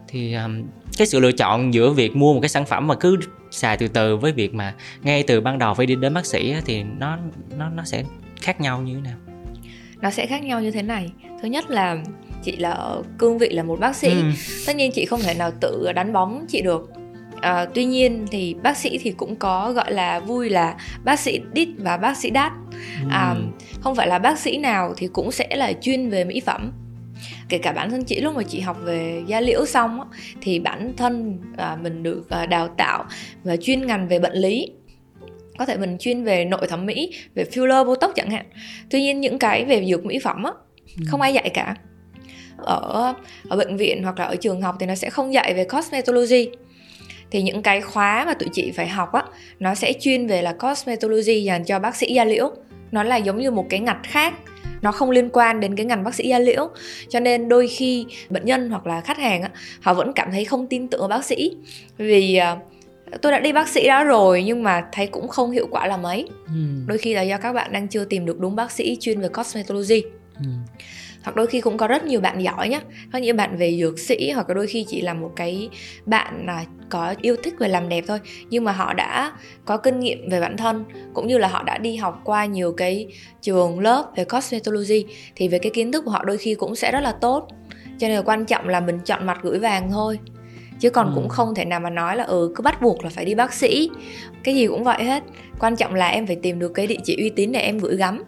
Thì 0.09 0.35
um, 0.35 0.62
cái 0.99 1.07
sự 1.07 1.21
lựa 1.21 1.33
chọn 1.33 1.75
giữa 1.75 1.91
việc 1.91 2.17
mua 2.17 2.35
một 2.35 2.41
cái 2.41 2.49
sản 2.49 2.65
phẩm 2.65 2.87
mà 2.87 2.95
cứ 2.95 3.17
xài 3.51 3.77
từ 3.77 3.89
từ 3.89 4.17
với 4.17 4.33
việc 4.33 4.55
mà 4.55 4.75
ngay 5.03 5.23
từ 5.23 5.41
ban 5.41 5.59
đầu 5.59 5.75
phải 5.75 5.87
đi 5.87 5.95
đến 5.95 6.15
bác 6.15 6.27
sĩ 6.27 6.55
thì 6.65 6.83
nó 6.83 7.19
nó 7.57 7.69
nó 7.69 7.85
sẽ 7.85 8.05
khác 8.41 8.61
nhau 8.61 8.83
như 8.83 8.95
thế 8.95 9.01
nào? 9.01 9.17
Nó 10.01 10.11
sẽ 10.11 10.27
khác 10.27 10.43
nhau 10.43 10.61
như 10.61 10.71
thế 10.71 10.83
này. 10.83 11.11
Thứ 11.43 11.49
nhất 11.49 11.71
là 11.71 11.97
chị 12.45 12.57
là 12.57 12.71
ở 12.71 13.03
cương 13.19 13.39
vị 13.39 13.49
là 13.49 13.63
một 13.63 13.81
bác 13.81 13.97
sĩ. 13.97 14.09
Ừ. 14.09 14.23
tất 14.67 14.77
nhiên 14.77 14.93
chị 14.95 15.05
không 15.05 15.21
thể 15.21 15.35
nào 15.35 15.51
tự 15.61 15.93
đánh 15.95 16.13
bóng 16.13 16.47
chị 16.49 16.63
được. 16.63 16.91
À, 17.41 17.67
tuy 17.75 17.85
nhiên 17.85 18.27
thì 18.31 18.55
bác 18.63 18.77
sĩ 18.77 18.99
thì 18.99 19.11
cũng 19.11 19.37
có 19.37 19.73
gọi 19.73 19.93
là 19.93 20.21
vui 20.21 20.51
là 20.51 20.75
bác 21.05 21.21
sĩ 21.21 21.41
đít 21.53 21.69
và 21.79 21.97
bác 21.97 22.17
sĩ 22.17 22.31
đắt 22.31 22.53
ừ. 23.03 23.09
à, 23.11 23.35
không 23.81 23.95
phải 23.95 24.07
là 24.07 24.19
bác 24.19 24.39
sĩ 24.39 24.59
nào 24.59 24.95
thì 24.97 25.09
cũng 25.13 25.33
sẽ 25.33 25.57
là 25.57 25.73
chuyên 25.73 26.11
về 26.11 26.25
mỹ 26.25 26.41
phẩm 26.41 26.73
kể 27.53 27.59
cả 27.59 27.73
bản 27.73 27.91
thân 27.91 28.05
chị 28.05 28.21
lúc 28.21 28.37
mà 28.37 28.43
chị 28.43 28.61
học 28.61 28.77
về 28.85 29.23
da 29.27 29.41
liễu 29.41 29.67
xong 29.67 30.01
á, 30.01 30.07
thì 30.41 30.59
bản 30.59 30.93
thân 30.97 31.39
à, 31.57 31.77
mình 31.83 32.03
được 32.03 32.31
à, 32.31 32.47
đào 32.47 32.69
tạo 32.69 33.05
và 33.45 33.57
chuyên 33.57 33.87
ngành 33.87 34.09
về 34.09 34.19
bệnh 34.19 34.33
lý. 34.35 34.71
Có 35.59 35.67
thể 35.67 35.77
mình 35.77 35.99
chuyên 35.99 36.25
về 36.25 36.45
nội 36.45 36.67
thẩm 36.69 36.87
mỹ 36.87 37.13
về 37.35 37.45
filler 37.53 37.85
botox 37.85 38.11
chẳng 38.15 38.31
hạn. 38.31 38.47
Tuy 38.91 39.01
nhiên 39.01 39.21
những 39.21 39.39
cái 39.39 39.65
về 39.65 39.87
dược 39.87 40.05
mỹ 40.05 40.19
phẩm 40.19 40.43
á 40.43 40.53
ừ. 40.99 41.05
không 41.07 41.21
ai 41.21 41.35
dạy 41.35 41.51
cả. 41.55 41.77
Ở 42.57 43.15
ở 43.49 43.57
bệnh 43.57 43.77
viện 43.77 44.03
hoặc 44.03 44.19
là 44.19 44.25
ở 44.25 44.37
trường 44.37 44.63
học 44.63 44.77
thì 44.81 44.87
nó 44.87 44.95
sẽ 44.95 45.11
không 45.11 45.35
dạy 45.35 45.55
về 45.55 45.65
cosmetology. 45.65 46.49
Thì 47.31 47.43
những 47.43 47.63
cái 47.63 47.81
khóa 47.81 48.25
mà 48.27 48.35
tụi 48.35 48.49
chị 48.53 48.71
phải 48.71 48.89
học 48.89 49.13
á 49.13 49.23
nó 49.59 49.75
sẽ 49.75 49.93
chuyên 50.01 50.27
về 50.27 50.43
là 50.43 50.53
cosmetology 50.53 51.43
dành 51.45 51.65
cho 51.65 51.79
bác 51.79 51.97
sĩ 51.97 52.15
da 52.15 52.25
liễu. 52.25 52.51
Nó 52.93 53.03
là 53.03 53.17
giống 53.17 53.39
như 53.39 53.51
một 53.51 53.67
cái 53.71 53.81
ngạch 53.81 54.01
khác 54.03 54.35
nó 54.83 54.93
không 54.93 55.11
liên 55.11 55.31
quan 55.33 55.61
đến 55.61 55.77
cái 55.77 55.87
ngành 55.87 56.05
bác 56.05 56.15
sĩ 56.15 56.29
da 56.29 56.39
liễu. 56.39 56.71
Cho 57.09 57.21
nên 57.21 57.49
đôi 57.49 57.69
khi 57.69 58.07
bệnh 58.31 58.45
nhân 58.45 58.71
hoặc 58.71 58.87
là 58.87 59.01
khách 59.01 59.19
hàng 59.19 59.43
họ 59.81 59.95
vẫn 59.95 60.12
cảm 60.12 60.31
thấy 60.31 60.45
không 60.45 60.67
tin 60.67 60.89
tưởng 60.89 61.09
bác 61.09 61.25
sĩ. 61.25 61.57
Vì 61.97 62.41
uh, 62.53 63.23
tôi 63.23 63.33
đã 63.33 63.41
đi 63.41 63.53
bác 63.53 63.69
sĩ 63.69 63.87
đó 63.87 64.05
rồi 64.05 64.43
nhưng 64.43 64.62
mà 64.62 64.85
thấy 64.93 65.07
cũng 65.07 65.29
không 65.29 65.51
hiệu 65.51 65.69
quả 65.71 65.87
là 65.87 65.97
mấy 65.97 66.29
ừ. 66.47 66.53
đôi 66.87 66.99
khi 66.99 67.15
là 67.15 67.23
do 67.23 67.39
các 67.39 67.53
bạn 67.53 67.73
đang 67.73 67.89
chưa 67.89 68.05
tìm 68.05 68.27
được 68.27 68.41
đúng 68.41 68.57
bác 68.57 68.71
sĩ 68.71 68.97
chuyên 69.01 69.21
về 69.21 69.29
cosmetology. 69.29 70.03
Ừ 70.39 70.47
hoặc 71.25 71.37
đôi 71.37 71.47
khi 71.47 71.61
cũng 71.61 71.76
có 71.76 71.88
rất 71.88 72.05
nhiều 72.05 72.21
bạn 72.21 72.43
giỏi 72.43 72.69
nhá. 72.69 72.81
Có 73.12 73.19
những 73.19 73.37
bạn 73.37 73.57
về 73.57 73.79
dược 73.81 73.99
sĩ 73.99 74.31
hoặc 74.31 74.49
là 74.49 74.55
đôi 74.55 74.67
khi 74.67 74.85
chỉ 74.88 75.00
là 75.00 75.14
một 75.14 75.31
cái 75.37 75.69
bạn 76.07 76.47
là 76.47 76.64
có 76.88 77.14
yêu 77.21 77.37
thích 77.43 77.55
về 77.59 77.69
làm 77.69 77.88
đẹp 77.88 78.05
thôi. 78.09 78.19
Nhưng 78.50 78.64
mà 78.64 78.73
họ 78.73 78.95
đã 78.95 79.33
có 79.64 79.76
kinh 79.76 80.00
nghiệm 80.00 80.29
về 80.31 80.41
bản 80.41 80.57
thân, 80.57 80.85
cũng 81.14 81.26
như 81.26 81.38
là 81.38 81.49
họ 81.49 81.62
đã 81.62 81.79
đi 81.79 81.97
học 81.97 82.21
qua 82.25 82.47
nhiều 82.47 82.73
cái 82.76 83.07
trường 83.41 83.81
lớp 83.81 84.05
về 84.17 84.25
cosmetology, 84.25 85.05
thì 85.37 85.49
về 85.49 85.59
cái 85.59 85.71
kiến 85.75 85.93
thức 85.93 86.05
của 86.05 86.11
họ 86.11 86.25
đôi 86.25 86.37
khi 86.37 86.55
cũng 86.55 86.76
sẽ 86.76 86.93
rất 86.93 87.00
là 87.00 87.12
tốt. 87.21 87.49
Cho 87.99 88.09
nên 88.09 88.17
là 88.17 88.23
quan 88.23 88.45
trọng 88.45 88.69
là 88.69 88.81
mình 88.81 88.99
chọn 89.05 89.26
mặt 89.26 89.38
gửi 89.43 89.59
vàng 89.59 89.91
thôi 89.91 90.19
chứ 90.83 90.91
còn 90.91 91.07
ừ. 91.07 91.12
cũng 91.15 91.29
không 91.29 91.55
thể 91.55 91.65
nào 91.65 91.81
mà 91.81 91.91
nói 91.91 92.17
là 92.17 92.25
ừ 92.25 92.53
cứ 92.57 92.62
bắt 92.62 92.83
buộc 92.83 93.05
là 93.05 93.11
phải 93.11 93.25
đi 93.25 93.35
bác 93.35 93.55
sĩ. 93.55 93.91
Cái 94.45 94.55
gì 94.55 94.67
cũng 94.67 94.85
vậy 94.85 95.05
hết. 95.05 95.23
Quan 95.59 95.77
trọng 95.77 95.95
là 95.95 96.09
em 96.09 96.27
phải 96.27 96.37
tìm 96.37 96.59
được 96.59 96.69
cái 96.75 96.87
địa 96.87 96.97
chỉ 97.05 97.17
uy 97.17 97.31
tín 97.31 97.53
để 97.53 97.61
em 97.61 97.79
gửi 97.79 97.97
gắm. 97.97 98.25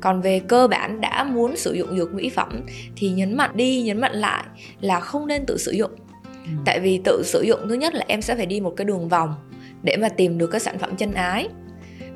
Còn 0.00 0.20
về 0.20 0.40
cơ 0.48 0.68
bản 0.68 1.00
đã 1.00 1.24
muốn 1.24 1.56
sử 1.56 1.72
dụng 1.72 1.98
dược 1.98 2.14
mỹ 2.14 2.30
phẩm 2.30 2.60
thì 2.96 3.08
nhấn 3.08 3.36
mạnh 3.36 3.50
đi 3.54 3.82
nhấn 3.82 4.00
mạnh 4.00 4.12
lại 4.12 4.44
là 4.80 5.00
không 5.00 5.26
nên 5.26 5.46
tự 5.46 5.58
sử 5.58 5.72
dụng. 5.72 5.90
Ừ. 6.44 6.50
tại 6.64 6.80
vì 6.80 7.00
tự 7.04 7.22
sử 7.24 7.42
dụng 7.42 7.60
thứ 7.68 7.74
nhất 7.74 7.94
là 7.94 8.04
em 8.08 8.22
sẽ 8.22 8.34
phải 8.34 8.46
đi 8.46 8.60
một 8.60 8.74
cái 8.76 8.84
đường 8.84 9.08
vòng 9.08 9.34
để 9.82 9.96
mà 9.96 10.08
tìm 10.08 10.38
được 10.38 10.46
cái 10.46 10.60
sản 10.60 10.78
phẩm 10.78 10.96
chân 10.96 11.12
ái. 11.12 11.48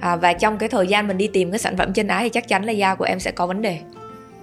À, 0.01 0.17
và 0.17 0.33
trong 0.33 0.59
cái 0.59 0.69
thời 0.69 0.87
gian 0.87 1.09
mình 1.09 1.19
đi 1.19 1.27
tìm 1.33 1.51
cái 1.51 1.59
sản 1.59 1.77
phẩm 1.77 1.93
chân 1.93 2.09
ái 2.09 2.25
thì 2.25 2.29
chắc 2.29 2.49
chắn 2.49 2.65
là 2.65 2.73
da 2.73 2.95
của 2.95 3.05
em 3.05 3.21
sẽ 3.21 3.31
có 3.31 3.47
vấn 3.47 3.63
đề. 3.63 3.79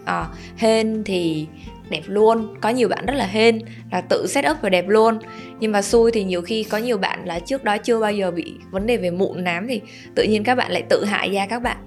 À, 0.05 0.27
hên 0.57 1.03
thì 1.05 1.47
đẹp 1.89 2.02
luôn 2.06 2.56
có 2.62 2.69
nhiều 2.69 2.89
bạn 2.89 3.06
rất 3.06 3.13
là 3.13 3.25
hên 3.25 3.60
là 3.91 4.02
tự 4.02 4.28
set 4.28 4.45
up 4.52 4.58
và 4.62 4.69
đẹp 4.69 4.88
luôn. 4.88 5.19
Nhưng 5.60 5.71
mà 5.71 5.82
xui 5.82 6.12
thì 6.12 6.23
nhiều 6.23 6.41
khi 6.41 6.63
có 6.63 6.78
nhiều 6.78 6.97
bạn 6.97 7.25
là 7.25 7.39
trước 7.39 7.63
đó 7.63 7.78
chưa 7.78 7.99
bao 7.99 8.12
giờ 8.12 8.32
bị 8.32 8.54
vấn 8.71 8.86
đề 8.86 8.97
về 8.97 9.12
mụn 9.12 9.43
nám 9.43 9.67
thì 9.67 9.82
tự 10.15 10.23
nhiên 10.23 10.43
các 10.43 10.56
bạn 10.56 10.71
lại 10.71 10.84
tự 10.89 11.06
hại 11.06 11.32
da 11.32 11.45
các 11.45 11.60
bạn. 11.60 11.78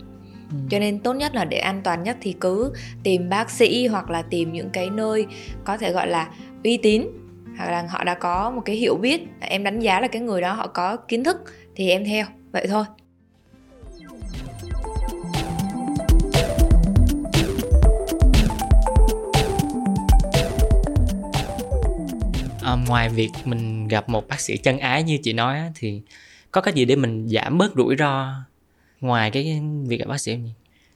Ừ. 0.50 0.58
cho 0.70 0.78
nên 0.78 0.98
tốt 0.98 1.14
nhất 1.14 1.34
là 1.34 1.44
để 1.44 1.58
an 1.58 1.80
toàn 1.84 2.02
nhất 2.02 2.16
thì 2.20 2.34
cứ 2.40 2.72
tìm 3.02 3.28
bác 3.28 3.50
sĩ 3.50 3.86
hoặc 3.86 4.10
là 4.10 4.22
tìm 4.22 4.52
những 4.52 4.70
cái 4.70 4.90
nơi 4.90 5.26
có 5.64 5.76
thể 5.76 5.92
gọi 5.92 6.08
là 6.08 6.28
uy 6.64 6.76
tín 6.76 7.06
hoặc 7.58 7.70
là 7.70 7.84
họ 7.88 8.04
đã 8.04 8.14
có 8.14 8.50
một 8.50 8.62
cái 8.64 8.76
hiểu 8.76 8.94
biết. 8.94 9.22
Em 9.40 9.64
đánh 9.64 9.80
giá 9.80 10.00
là 10.00 10.08
cái 10.08 10.22
người 10.22 10.40
đó 10.40 10.52
họ 10.52 10.66
có 10.66 10.96
kiến 10.96 11.24
thức 11.24 11.36
thì 11.76 11.90
em 11.90 12.04
theo 12.04 12.26
vậy 12.52 12.66
thôi 12.68 12.84
à, 22.62 22.76
ngoài 22.88 23.08
việc 23.08 23.30
mình 23.44 23.88
gặp 23.88 24.08
một 24.08 24.28
bác 24.28 24.40
sĩ 24.40 24.56
chân 24.56 24.78
ái 24.78 25.02
như 25.02 25.18
chị 25.22 25.32
nói 25.32 25.58
thì 25.74 26.00
có 26.50 26.60
cái 26.60 26.74
gì 26.74 26.84
để 26.84 26.96
mình 26.96 27.28
giảm 27.28 27.58
bớt 27.58 27.72
rủi 27.76 27.96
ro 27.98 28.34
ngoài 29.00 29.30
cái 29.30 29.60
việc 29.86 29.98
gặp 29.98 30.08
bác 30.08 30.20
sĩ 30.20 30.32
không 30.32 30.50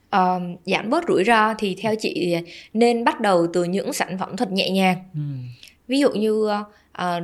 Uh, 0.06 0.60
giảm 0.66 0.90
bớt 0.90 1.04
rủi 1.08 1.24
ro 1.24 1.54
thì 1.58 1.76
theo 1.80 1.94
chị 2.00 2.36
nên 2.72 3.04
bắt 3.04 3.20
đầu 3.20 3.46
từ 3.52 3.64
những 3.64 3.92
sản 3.92 4.18
phẩm 4.18 4.36
thật 4.36 4.52
nhẹ 4.52 4.70
nhàng. 4.70 4.96
Ừ. 5.14 5.20
ví 5.88 6.00
dụ 6.00 6.10
như 6.10 6.32
uh, 6.32 6.60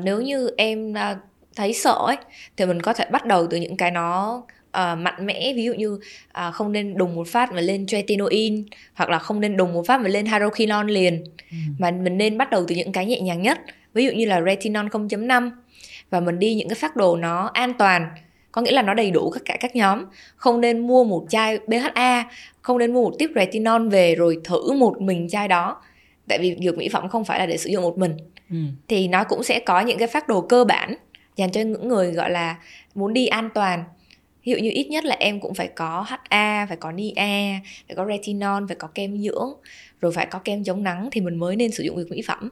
nếu 0.04 0.20
như 0.20 0.50
em 0.56 0.92
uh, 0.92 1.18
thấy 1.56 1.72
sợ 1.72 1.98
ấy 2.06 2.16
thì 2.56 2.66
mình 2.66 2.82
có 2.82 2.92
thể 2.92 3.06
bắt 3.12 3.26
đầu 3.26 3.46
từ 3.46 3.56
những 3.56 3.76
cái 3.76 3.90
nó 3.90 4.42
uh, 4.66 4.98
mạnh 4.98 5.26
mẽ. 5.26 5.52
Ví 5.56 5.64
dụ 5.64 5.74
như 5.74 5.92
uh, 5.92 6.54
không 6.54 6.72
nên 6.72 6.96
đùng 6.96 7.14
một 7.14 7.28
phát 7.28 7.52
mà 7.52 7.60
lên 7.60 7.86
tretinoin 7.86 8.64
hoặc 8.94 9.10
là 9.10 9.18
không 9.18 9.40
nên 9.40 9.56
đùng 9.56 9.72
một 9.72 9.86
phát 9.86 10.00
mà 10.00 10.08
lên 10.08 10.26
hydroquinone 10.26 10.92
liền. 10.92 11.24
Ừ. 11.50 11.56
mà 11.78 11.90
mình 11.90 12.18
nên 12.18 12.38
bắt 12.38 12.50
đầu 12.50 12.64
từ 12.68 12.74
những 12.74 12.92
cái 12.92 13.06
nhẹ 13.06 13.20
nhàng 13.20 13.42
nhất 13.42 13.60
ví 13.94 14.04
dụ 14.04 14.12
như 14.12 14.24
là 14.24 14.42
retinol 14.42 14.86
0.5 14.86 15.50
và 16.10 16.20
mình 16.20 16.38
đi 16.38 16.54
những 16.54 16.68
cái 16.68 16.76
phác 16.76 16.96
đồ 16.96 17.16
nó 17.16 17.50
an 17.54 17.72
toàn 17.78 18.08
có 18.52 18.62
nghĩa 18.62 18.72
là 18.72 18.82
nó 18.82 18.94
đầy 18.94 19.10
đủ 19.10 19.30
tất 19.34 19.40
cả 19.44 19.56
các 19.60 19.76
nhóm. 19.76 20.04
Không 20.36 20.60
nên 20.60 20.86
mua 20.86 21.04
một 21.04 21.26
chai 21.28 21.58
BHA 21.66 22.24
không 22.62 22.78
nên 22.78 22.92
mua 22.92 23.02
một 23.02 23.16
tiếp 23.18 23.30
retinol 23.34 23.88
về 23.88 24.14
rồi 24.14 24.38
thử 24.44 24.72
một 24.72 25.00
mình 25.00 25.28
chai 25.28 25.48
đó. 25.48 25.82
Tại 26.28 26.38
vì 26.38 26.56
dược 26.64 26.78
mỹ 26.78 26.88
phẩm 26.88 27.08
không 27.08 27.24
phải 27.24 27.38
là 27.38 27.46
để 27.46 27.56
sử 27.56 27.70
dụng 27.70 27.82
một 27.82 27.98
mình. 27.98 28.16
Ừ. 28.50 28.56
thì 28.88 29.08
nó 29.08 29.24
cũng 29.24 29.42
sẽ 29.42 29.60
có 29.60 29.80
những 29.80 29.98
cái 29.98 30.08
phác 30.08 30.28
đồ 30.28 30.40
cơ 30.40 30.64
bản 30.64 30.94
dành 31.36 31.50
cho 31.50 31.60
những 31.60 31.88
người 31.88 32.12
gọi 32.12 32.30
là 32.30 32.56
muốn 32.94 33.12
đi 33.12 33.26
an 33.26 33.48
toàn. 33.54 33.84
Ví 34.44 34.52
dụ 34.52 34.58
như 34.58 34.70
ít 34.72 34.86
nhất 34.90 35.04
là 35.04 35.16
em 35.18 35.40
cũng 35.40 35.54
phải 35.54 35.68
có 35.68 36.06
HA, 36.08 36.66
phải 36.66 36.76
có 36.76 36.92
NIA, 36.92 37.60
phải 37.88 37.96
có 37.96 38.06
retinol, 38.06 38.64
phải 38.68 38.76
có 38.76 38.88
kem 38.94 39.22
dưỡng, 39.22 39.52
rồi 40.00 40.12
phải 40.12 40.26
có 40.26 40.38
kem 40.38 40.64
chống 40.64 40.82
nắng 40.82 41.08
thì 41.12 41.20
mình 41.20 41.36
mới 41.36 41.56
nên 41.56 41.70
sử 41.70 41.84
dụng 41.84 41.96
dược 41.96 42.10
mỹ 42.10 42.22
phẩm 42.26 42.50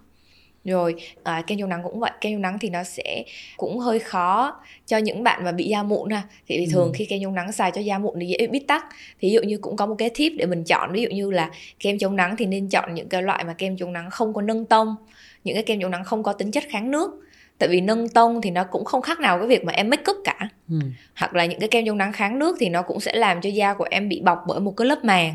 rồi 0.65 0.95
à, 1.23 1.43
kem 1.47 1.59
chống 1.59 1.69
nắng 1.69 1.81
cũng 1.83 2.01
vậy. 2.01 2.11
Kem 2.21 2.33
chống 2.33 2.43
nắng 2.43 2.59
thì 2.59 2.71
nó 2.71 2.83
sẽ 2.83 3.25
cũng 3.57 3.79
hơi 3.79 3.99
khó 3.99 4.61
cho 4.87 4.99
những 4.99 5.23
bạn 5.23 5.45
mà 5.45 5.53
bị 5.53 5.65
da 5.65 5.83
mụn 5.83 6.11
ha. 6.11 6.23
Thì 6.47 6.57
ừ. 6.57 6.65
thường 6.73 6.93
khi 6.95 7.05
kem 7.05 7.21
chống 7.23 7.35
nắng 7.35 7.53
xài 7.53 7.71
cho 7.71 7.81
da 7.81 7.99
mụn 7.99 8.15
thì 8.21 8.27
dễ 8.27 8.47
bít 8.47 8.63
tắc. 8.69 8.85
Thì 9.21 9.29
ví 9.29 9.33
dụ 9.33 9.43
như 9.43 9.59
cũng 9.59 9.77
có 9.77 9.87
một 9.87 9.95
cái 9.99 10.11
tip 10.11 10.33
để 10.39 10.47
mình 10.47 10.65
chọn. 10.65 10.93
Ví 10.93 11.03
dụ 11.03 11.09
như 11.09 11.31
là 11.31 11.51
kem 11.81 11.99
chống 11.99 12.17
nắng 12.17 12.37
thì 12.37 12.47
nên 12.47 12.69
chọn 12.69 12.95
những 12.95 13.09
cái 13.09 13.23
loại 13.23 13.45
mà 13.45 13.53
kem 13.53 13.77
chống 13.77 13.93
nắng 13.93 14.11
không 14.11 14.35
có 14.35 14.43
nâng 14.43 14.65
tông 14.65 14.97
những 15.45 15.55
cái 15.55 15.63
kem 15.63 15.81
chống 15.81 15.91
nắng 15.91 16.05
không 16.05 16.23
có 16.23 16.33
tính 16.33 16.51
chất 16.51 16.65
kháng 16.71 16.91
nước. 16.91 17.11
Tại 17.59 17.69
vì 17.69 17.81
nâng 17.81 18.09
tông 18.09 18.43
thì 18.43 18.51
nó 18.51 18.65
cũng 18.65 18.85
không 18.85 19.03
khác 19.03 19.21
nào 19.21 19.39
cái 19.39 19.47
việc 19.47 19.65
mà 19.65 19.73
em 19.73 19.91
make 19.91 20.13
up 20.13 20.17
cả. 20.25 20.49
Ừ. 20.69 20.77
hoặc 21.15 21.35
là 21.35 21.47
những 21.47 21.61
cái 21.61 21.69
kem 21.69 21.87
chống 21.87 21.99
nắng 21.99 22.13
kháng 22.13 22.39
nước 22.39 22.57
thì 22.61 22.69
nó 22.69 22.83
cũng 22.83 23.01
sẽ 23.01 23.13
làm 23.13 23.41
cho 23.41 23.51
da 23.51 23.75
của 23.75 23.87
em 23.91 24.09
bị 24.09 24.21
bọc 24.21 24.39
bởi 24.47 24.61
một 24.61 24.75
cái 24.77 24.87
lớp 24.87 25.05
màng. 25.05 25.35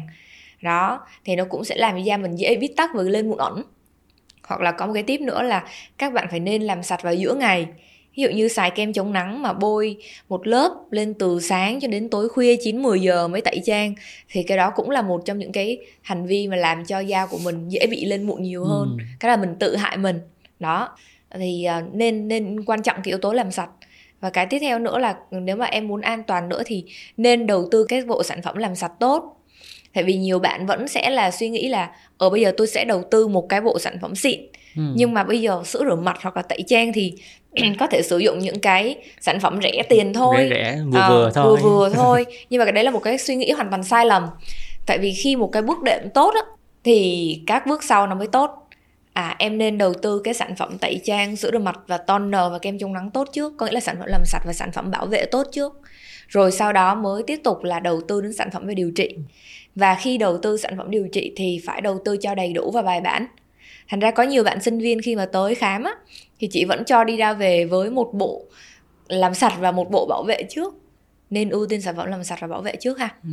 Đó 0.62 1.08
thì 1.26 1.36
nó 1.36 1.46
cũng 1.50 1.64
sẽ 1.64 1.76
làm 1.76 1.96
cho 1.96 2.04
da 2.04 2.18
mình 2.18 2.36
dễ 2.36 2.56
bít 2.56 2.72
tắc 2.78 2.90
và 2.94 3.04
lên 3.04 3.30
mụn 3.30 3.38
ẩn 3.38 3.64
hoặc 4.48 4.62
là 4.62 4.72
có 4.72 4.88
một 4.88 4.94
cái 4.94 5.04
tip 5.04 5.22
nữa 5.22 5.42
là 5.42 5.64
các 5.98 6.14
bạn 6.14 6.28
phải 6.32 6.40
nên 6.40 6.62
làm 6.62 6.84
sạch 6.84 7.02
vào 7.02 7.14
giữa 7.14 7.34
ngày 7.34 7.68
ví 8.16 8.24
dụ 8.24 8.30
như 8.30 8.48
xài 8.48 8.72
kem 8.72 8.94
chống 8.94 9.14
nắng 9.14 9.42
mà 9.42 9.54
bôi 9.54 9.98
một 10.30 10.48
lớp 10.48 10.72
lên 10.92 11.14
từ 11.14 11.40
sáng 11.40 11.80
cho 11.80 11.88
đến 11.88 12.10
tối 12.10 12.30
khuya 12.30 12.56
9 12.56 12.84
10 12.84 13.02
giờ 13.02 13.28
mới 13.28 13.42
tẩy 13.42 13.62
trang 13.66 13.96
thì 14.30 14.44
cái 14.44 14.58
đó 14.58 14.72
cũng 14.76 14.90
là 14.90 15.02
một 15.02 15.22
trong 15.26 15.38
những 15.38 15.52
cái 15.52 15.78
hành 16.02 16.26
vi 16.26 16.48
mà 16.48 16.56
làm 16.56 16.86
cho 16.86 17.00
da 17.00 17.26
của 17.26 17.38
mình 17.44 17.70
dễ 17.70 17.88
bị 17.88 18.06
lên 18.06 18.24
mụn 18.24 18.44
nhiều 18.44 18.66
hơn. 18.66 18.98
Ừ. 19.00 19.04
Cái 19.20 19.30
là 19.30 19.38
mình 19.38 19.56
tự 19.60 19.76
hại 19.76 19.98
mình. 19.98 20.20
Đó. 20.60 20.98
Thì 21.32 21.68
uh, 21.80 21.94
nên 21.94 22.28
nên 22.28 22.66
quan 22.66 22.82
trọng 22.82 22.96
cái 22.96 23.12
yếu 23.12 23.18
tố 23.18 23.34
làm 23.34 23.52
sạch. 23.52 23.70
Và 24.20 24.30
cái 24.30 24.46
tiếp 24.46 24.60
theo 24.60 24.80
nữa 24.80 24.98
là 24.98 25.16
nếu 25.32 25.56
mà 25.56 25.66
em 25.66 25.88
muốn 25.88 26.02
an 26.02 26.24
toàn 26.24 26.50
nữa 26.50 26.64
thì 26.66 26.86
nên 27.18 27.48
đầu 27.48 27.68
tư 27.72 27.86
cái 27.90 28.02
bộ 28.02 28.24
sản 28.24 28.42
phẩm 28.42 28.58
làm 28.58 28.76
sạch 28.76 28.92
tốt 29.00 29.45
tại 29.96 30.04
vì 30.04 30.14
nhiều 30.16 30.40
bạn 30.40 30.66
vẫn 30.66 30.88
sẽ 30.88 31.10
là 31.10 31.32
suy 31.32 31.50
nghĩ 31.50 31.68
là 31.68 31.86
ở 32.18 32.26
ờ, 32.26 32.30
bây 32.30 32.42
giờ 32.42 32.52
tôi 32.58 32.68
sẽ 32.68 32.86
đầu 32.86 33.04
tư 33.12 33.28
một 33.28 33.50
cái 33.50 33.62
bộ 33.62 33.80
sản 33.80 33.98
phẩm 34.02 34.16
xịn. 34.16 34.40
Ừ. 34.76 34.82
nhưng 34.96 35.14
mà 35.14 35.24
bây 35.24 35.42
giờ 35.42 35.62
sữa 35.66 35.84
rửa 35.90 35.96
mặt 35.96 36.18
hoặc 36.22 36.36
là 36.38 36.42
tẩy 36.42 36.64
trang 36.68 36.94
thì 36.94 37.14
có 37.80 37.88
thể 37.88 38.02
sử 38.02 38.18
dụng 38.18 38.40
những 38.40 38.60
cái 38.60 38.96
sản 39.22 39.40
phẩm 39.40 39.60
rẻ 39.64 39.84
tiền 39.90 40.14
thôi. 40.14 40.36
rẻ 40.40 40.48
rẻ 40.50 40.80
vừa 40.92 41.00
Ờ, 41.00 41.10
vừa 41.10 41.32
thôi. 41.36 41.46
vừa 41.46 41.70
vừa 41.70 41.90
thôi. 41.96 42.26
Nhưng 42.50 42.60
mà 42.60 42.66
cái 42.66 42.72
đấy 42.72 42.84
là 42.84 42.92
một 42.92 43.00
cái 43.00 43.18
suy 43.18 43.36
nghĩ 43.36 43.52
hoàn 43.52 43.70
toàn 43.70 43.84
sai 43.84 44.06
lầm. 44.06 44.24
Tại 44.86 44.98
vì 44.98 45.14
khi 45.14 45.36
một 45.36 45.50
cái 45.52 45.62
bước 45.62 45.84
đệm 45.84 46.10
tốt 46.14 46.34
á 46.36 46.42
thì 46.84 47.40
các 47.48 47.68
bước 47.68 47.84
sau 47.84 48.08
nó 48.08 48.16
mới 48.16 48.28
tốt. 48.28 48.50
À 49.14 49.36
em 49.40 49.58
nên 49.58 49.78
đầu 49.78 49.94
tư 49.94 50.22
cái 50.24 50.34
sản 50.34 50.56
phẩm 50.56 50.78
tẩy 50.78 51.02
trang 51.04 51.36
sữa 51.36 51.50
rửa 51.54 51.60
mặt 51.60 51.80
và 51.88 51.98
toner 51.98 52.52
và 52.52 52.60
kem 52.62 52.80
chống 52.80 52.94
nắng 52.94 53.12
tốt 53.12 53.28
trước. 53.34 53.54
Có 53.58 53.66
nghĩa 53.66 53.72
là 53.72 53.80
sản 53.80 53.96
phẩm 54.00 54.08
làm 54.08 54.22
sạch 54.26 54.42
và 54.46 54.54
sản 54.54 54.72
phẩm 54.72 54.92
bảo 54.92 55.06
vệ 55.06 55.26
tốt 55.26 55.44
trước. 55.52 55.74
Rồi 56.28 56.52
sau 56.52 56.74
đó 56.74 56.96
mới 56.96 57.24
tiếp 57.28 57.40
tục 57.44 57.64
là 57.64 57.80
đầu 57.80 58.02
tư 58.08 58.22
đến 58.22 58.34
sản 58.34 58.52
phẩm 58.52 58.68
về 58.68 58.74
điều 58.74 58.92
trị 58.96 59.16
và 59.76 59.96
khi 59.96 60.18
đầu 60.18 60.38
tư 60.38 60.58
sản 60.58 60.78
phẩm 60.78 60.92
điều 60.92 61.08
trị 61.12 61.34
thì 61.36 61.62
phải 61.66 61.82
đầu 61.82 62.00
tư 62.06 62.18
cho 62.22 62.36
đầy 62.36 62.54
đủ 62.54 62.72
và 62.72 62.82
bài 62.82 63.02
bản. 63.02 63.26
Thành 63.90 64.00
ra 64.00 64.12
có 64.12 64.24
nhiều 64.24 64.44
bạn 64.44 64.62
sinh 64.62 64.80
viên 64.80 65.02
khi 65.02 65.16
mà 65.16 65.26
tới 65.26 65.56
khám 65.56 65.84
á 65.84 65.92
thì 66.40 66.48
chị 66.52 66.66
vẫn 66.66 66.86
cho 66.86 67.04
đi 67.04 67.18
ra 67.18 67.34
về 67.34 67.66
với 67.66 67.90
một 67.90 68.12
bộ 68.14 68.46
làm 69.08 69.34
sạch 69.34 69.54
và 69.60 69.72
một 69.72 69.92
bộ 69.92 70.06
bảo 70.06 70.24
vệ 70.24 70.44
trước. 70.50 70.74
Nên 71.30 71.50
ưu 71.50 71.66
tiên 71.66 71.82
sản 71.82 71.96
phẩm 71.96 72.08
làm 72.08 72.24
sạch 72.24 72.40
và 72.42 72.48
bảo 72.48 72.62
vệ 72.62 72.76
trước 72.80 73.00
ha. 73.00 73.10
Ừ. 73.24 73.30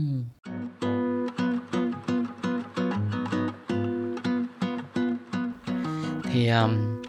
thì 6.33 6.49
um, 6.49 7.03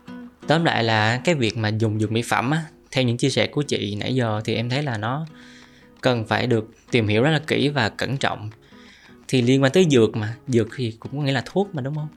tóm 0.48 0.64
lại 0.64 0.84
là 0.84 1.22
cái 1.24 1.36
việc 1.36 1.58
mà 1.58 1.70
dùng 1.70 2.00
dược 2.00 2.12
mỹ 2.12 2.22
phẩm 2.22 2.52
á 2.52 2.64
theo 2.92 3.04
những 3.04 3.18
chia 3.18 3.30
sẻ 3.30 3.48
của 3.48 3.62
chị 3.62 3.96
nãy 3.96 4.16
giờ 4.16 4.42
thì 4.46 4.56
em 4.56 4.70
thấy 4.70 4.84
là 4.84 4.98
nó 4.98 5.26
cần 6.02 6.26
phải 6.26 6.48
được 6.48 6.70
tìm 6.92 7.08
hiểu 7.08 7.24
rất 7.24 7.30
là 7.30 7.40
kỹ 7.48 7.70
và 7.70 7.90
cẩn 7.90 8.18
trọng 8.18 8.50
thì 9.28 9.42
liên 9.42 9.64
quan 9.64 9.72
tới 9.72 9.88
dược 9.92 10.16
mà 10.16 10.36
dược 10.48 10.68
thì 10.76 10.96
cũng 11.00 11.18
có 11.18 11.24
nghĩa 11.24 11.32
là 11.32 11.44
thuốc 11.46 11.76
mà 11.76 11.82
đúng 11.82 11.96
không? 11.96 12.08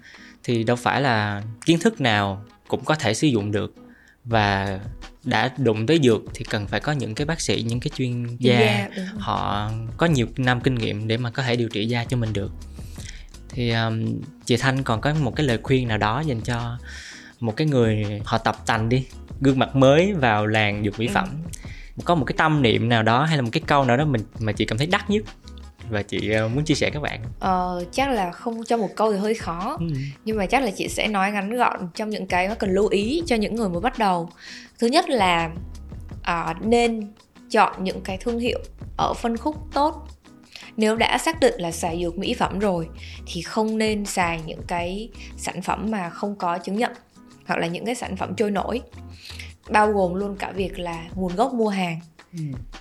Thì 0.45 0.65
đâu 0.65 0.77
phải 0.77 1.01
là 1.01 1.43
kiến 1.67 1.79
thức 1.79 2.01
nào 2.01 2.45
cũng 2.69 2.85
có 2.85 2.95
thể 2.95 3.15
sử 3.15 3.27
dụng 3.27 3.53
được. 3.53 3.75
Và 4.25 4.81
đã 5.25 5.53
đụng 5.59 5.87
tới 5.87 6.01
dược 6.03 6.23
thì 6.35 6.45
cần 6.45 6.67
phải 6.67 6.81
có 6.81 6.93
những 6.93 7.15
cái 7.15 7.25
bác 7.27 7.41
sĩ 7.41 7.65
những 7.69 7.81
cái 7.81 7.91
chuyên 7.97 8.37
gia. 8.41 8.59
Yeah, 8.59 8.91
họ 9.19 9.71
có 9.97 10.07
nhiều 10.07 10.27
năm 10.37 10.61
kinh 10.61 10.75
nghiệm 10.75 11.09
để 11.09 11.17
mà 11.17 11.31
có 11.31 11.43
thể 11.43 11.57
điều 11.57 11.69
trị 11.69 11.87
da 11.87 12.05
cho 12.05 12.17
mình 12.17 12.33
được. 12.33 12.53
Thì 13.49 13.71
um, 13.71 14.21
chị 14.45 14.57
Thanh 14.57 14.83
còn 14.83 15.01
có 15.01 15.15
một 15.15 15.37
cái 15.37 15.47
lời 15.47 15.59
khuyên 15.63 15.89
nào 15.89 15.99
đó 15.99 16.21
dành 16.21 16.41
cho 16.41 16.79
một 17.41 17.57
cái 17.57 17.67
người 17.67 18.21
họ 18.25 18.39
tập 18.39 18.57
tành 18.67 18.89
đi 18.89 19.07
gương 19.41 19.59
mặt 19.59 19.77
mới 19.77 20.13
vào 20.13 20.47
làng 20.47 20.85
dược 20.85 20.99
mỹ 20.99 21.07
Ừ. 21.07 21.13
phẩm. 21.15 21.29
Có 22.05 22.15
một 22.15 22.25
cái 22.25 22.35
tâm 22.39 22.63
niệm 22.63 22.89
nào 22.89 23.03
đó 23.03 23.25
hay 23.25 23.37
là 23.37 23.43
một 23.43 23.51
cái 23.53 23.63
câu 23.67 23.85
nào 23.85 23.97
đó 23.97 24.05
mình 24.05 24.23
mà 24.39 24.53
chị 24.53 24.65
cảm 24.65 24.79
thấy 24.79 24.87
đắt 24.87 25.11
nhất 25.11 25.23
và 25.91 26.03
chị 26.03 26.31
ờ, 26.31 26.49
muốn 26.49 26.65
chia 26.65 26.75
sẻ 26.75 26.91
các 26.91 27.01
bạn. 27.01 27.21
Ờ, 27.41 27.85
chắc 27.93 28.11
là 28.11 28.31
không 28.31 28.65
cho 28.65 28.77
một 28.77 28.89
câu 28.97 29.13
thì 29.13 29.19
hơi 29.19 29.35
khó. 29.35 29.77
Ừ. 29.81 29.87
nhưng 30.25 30.37
mà 30.37 30.47
chắc 30.47 30.63
là 30.63 30.71
chị 30.71 30.89
sẽ 30.89 31.09
nói 31.09 31.33
ngắn 31.33 31.57
gọn 31.57 31.89
trong 31.95 32.11
những 32.11 32.27
cái 32.27 32.49
mà 32.49 32.55
cần 32.55 32.71
lưu 32.71 32.89
ý 32.89 33.23
cho 33.27 33.37
những 33.37 33.55
người 33.55 33.69
mới 33.69 33.81
bắt 33.81 33.99
đầu. 33.99 34.31
Thứ 34.79 34.87
nhất 34.87 35.09
là 35.09 35.51
à, 36.23 36.55
nên 36.61 37.13
chọn 37.51 37.85
những 37.85 38.01
cái 38.01 38.19
thương 38.19 38.39
hiệu 38.39 38.59
ở 38.97 39.15
phân 39.15 39.37
khúc 39.37 39.57
tốt. 39.73 40.09
Nếu 40.77 40.97
đã 40.97 41.19
xác 41.19 41.41
định 41.41 41.55
là 41.59 41.71
xài 41.71 42.03
dược 42.03 42.19
mỹ 42.19 42.35
phẩm 42.35 42.59
rồi 42.59 42.89
thì 43.27 43.43
không 43.43 43.79
nên 43.79 44.07
xài 44.07 44.41
những 44.47 44.63
cái 44.67 45.09
sản 45.37 45.63
phẩm 45.63 45.91
mà 45.91 46.11
không 46.11 46.37
có 46.37 46.59
chứng 46.59 46.77
nhận 46.77 46.93
hoặc 47.47 47.57
là 47.57 47.67
những 47.67 47.85
cái 47.85 47.95
sản 47.95 48.17
phẩm 48.17 48.35
trôi 48.37 48.51
nổi. 48.51 48.83
Bao 49.71 49.93
gồm 49.93 50.15
luôn 50.15 50.37
cả 50.37 50.53
việc 50.53 50.79
là 50.79 51.05
nguồn 51.15 51.37
gốc 51.37 51.53
mua 51.53 51.69
hàng 51.69 52.01
Ừ. 52.33 52.39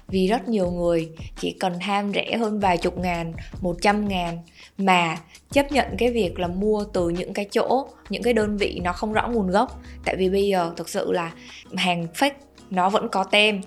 vì 0.08 0.28
rất 0.28 0.50
nhiều 0.50 0.72
người 0.72 1.10
chỉ 1.40 1.56
cần 1.60 1.80
ham 1.80 2.12
rẻ 2.14 2.38
hơn 2.38 2.60
vài 2.60 2.78
chục 2.78 2.98
ngàn, 2.98 3.34
một 3.62 3.76
trăm 3.82 4.08
ngàn 4.08 4.38
mà 4.78 5.18
chấp 5.52 5.72
nhận 5.72 5.88
cái 5.98 6.12
việc 6.12 6.40
là 6.40 6.48
mua 6.48 6.84
từ 6.94 7.10
những 7.10 7.34
cái 7.34 7.46
chỗ, 7.52 7.88
những 8.10 8.24
cái 8.24 8.34
đơn 8.34 8.58
vị 8.58 8.80
nó 8.84 8.94
không 8.94 9.14
rõ 9.14 9.28
nguồn 9.28 9.48
gốc. 9.48 9.82
Tại 10.06 10.16
vì 10.16 10.30
bây 10.30 10.48
giờ 10.48 10.74
thực 10.78 10.90
sự 10.90 11.12
là 11.12 11.32
hàng 11.76 12.08
fake 12.14 12.32
nó 12.70 12.90
vẫn 12.90 13.08
có 13.12 13.24
tem 13.24 13.62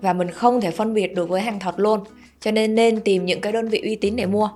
và 0.00 0.12
mình 0.12 0.30
không 0.30 0.60
thể 0.60 0.70
phân 0.70 0.94
biệt 0.94 1.14
được 1.14 1.28
với 1.28 1.40
hàng 1.40 1.60
thật 1.60 1.78
luôn. 1.78 2.00
Cho 2.40 2.50
nên 2.50 2.74
nên 2.74 3.00
tìm 3.00 3.26
những 3.26 3.40
cái 3.40 3.52
đơn 3.52 3.68
vị 3.68 3.80
uy 3.84 3.94
tín 3.94 4.16
để 4.16 4.26
mua. 4.26 4.50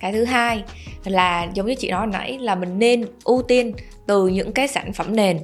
Cái 0.00 0.12
thứ 0.12 0.24
hai 0.24 0.62
là 1.04 1.48
giống 1.54 1.66
như 1.66 1.74
chị 1.74 1.90
nói 1.90 2.06
nãy 2.06 2.38
là 2.38 2.54
mình 2.54 2.78
nên 2.78 3.06
ưu 3.24 3.42
tiên 3.42 3.72
từ 4.06 4.28
những 4.28 4.52
cái 4.52 4.68
sản 4.68 4.92
phẩm 4.92 5.16
nền, 5.16 5.38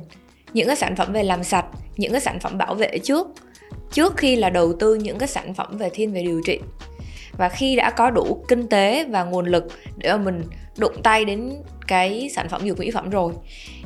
những 0.52 0.66
cái 0.66 0.76
sản 0.76 0.96
phẩm 0.96 1.12
về 1.12 1.22
làm 1.22 1.44
sạch, 1.44 1.66
những 1.96 2.12
cái 2.12 2.20
sản 2.20 2.40
phẩm 2.40 2.58
bảo 2.58 2.74
vệ 2.74 2.98
trước 2.98 3.26
trước 3.92 4.16
khi 4.16 4.36
là 4.36 4.50
đầu 4.50 4.72
tư 4.72 4.94
những 4.94 5.18
cái 5.18 5.28
sản 5.28 5.54
phẩm 5.54 5.76
về 5.78 5.90
thiên 5.90 6.12
về 6.12 6.22
điều 6.22 6.40
trị. 6.44 6.58
Và 7.38 7.48
khi 7.48 7.76
đã 7.76 7.90
có 7.90 8.10
đủ 8.10 8.44
kinh 8.48 8.68
tế 8.68 9.04
và 9.04 9.24
nguồn 9.24 9.46
lực 9.46 9.64
để 9.96 10.12
mà 10.12 10.18
mình 10.18 10.42
đụng 10.76 11.02
tay 11.02 11.24
đến 11.24 11.52
cái 11.86 12.30
sản 12.34 12.48
phẩm 12.48 12.60
dược 12.64 12.78
mỹ 12.78 12.90
phẩm 12.90 13.10
rồi. 13.10 13.32